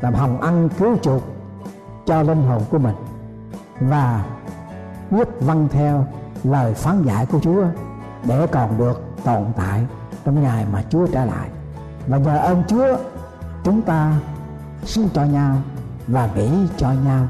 làm 0.00 0.14
hồng 0.14 0.40
ân 0.40 0.68
cứu 0.78 0.96
chuộc 1.02 1.22
cho 2.06 2.22
linh 2.22 2.42
hồn 2.42 2.62
của 2.70 2.78
mình 2.78 2.94
và 3.80 4.24
quyết 5.10 5.28
văn 5.28 5.40
vâng 5.40 5.68
theo 5.72 6.06
lời 6.44 6.74
phán 6.74 7.02
dạy 7.02 7.26
của 7.26 7.40
Chúa 7.40 7.64
để 8.24 8.46
còn 8.46 8.78
được 8.78 9.02
tồn 9.24 9.44
tại 9.56 9.86
trong 10.24 10.42
ngày 10.42 10.66
mà 10.72 10.82
Chúa 10.90 11.06
trả 11.06 11.24
lại. 11.24 11.48
Và 12.06 12.18
nhờ 12.18 12.38
ơn 12.38 12.62
Chúa, 12.68 12.96
chúng 13.64 13.82
ta 13.82 14.12
sinh 14.84 15.08
cho 15.14 15.24
nhau 15.24 15.56
và 16.06 16.30
nghĩ 16.34 16.50
cho 16.76 16.92
nhau 17.04 17.26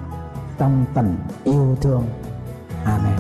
trong 0.58 0.84
tình 0.94 1.16
yêu 1.44 1.76
thương. 1.80 2.04
Amen 2.87 3.16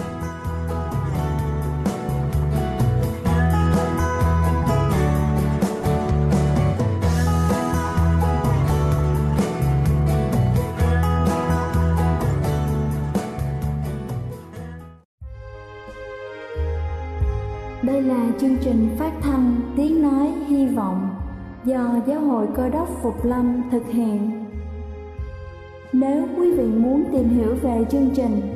Đây 17.82 18.02
là 18.02 18.26
chương 18.40 18.56
trình 18.60 18.96
phát 18.98 19.12
thanh 19.22 19.60
Tiếng 19.76 20.02
Nói 20.02 20.32
Hy 20.48 20.66
Vọng 20.66 21.08
do 21.64 21.94
Giáo 22.06 22.20
hội 22.20 22.46
Cơ 22.56 22.68
đốc 22.68 22.88
Phục 23.02 23.24
Lâm 23.24 23.62
thực 23.70 23.86
hiện. 23.88 24.44
Nếu 25.92 26.28
quý 26.38 26.52
vị 26.52 26.64
muốn 26.64 27.04
tìm 27.12 27.28
hiểu 27.28 27.54
về 27.62 27.84
chương 27.90 28.10
trình 28.14 28.55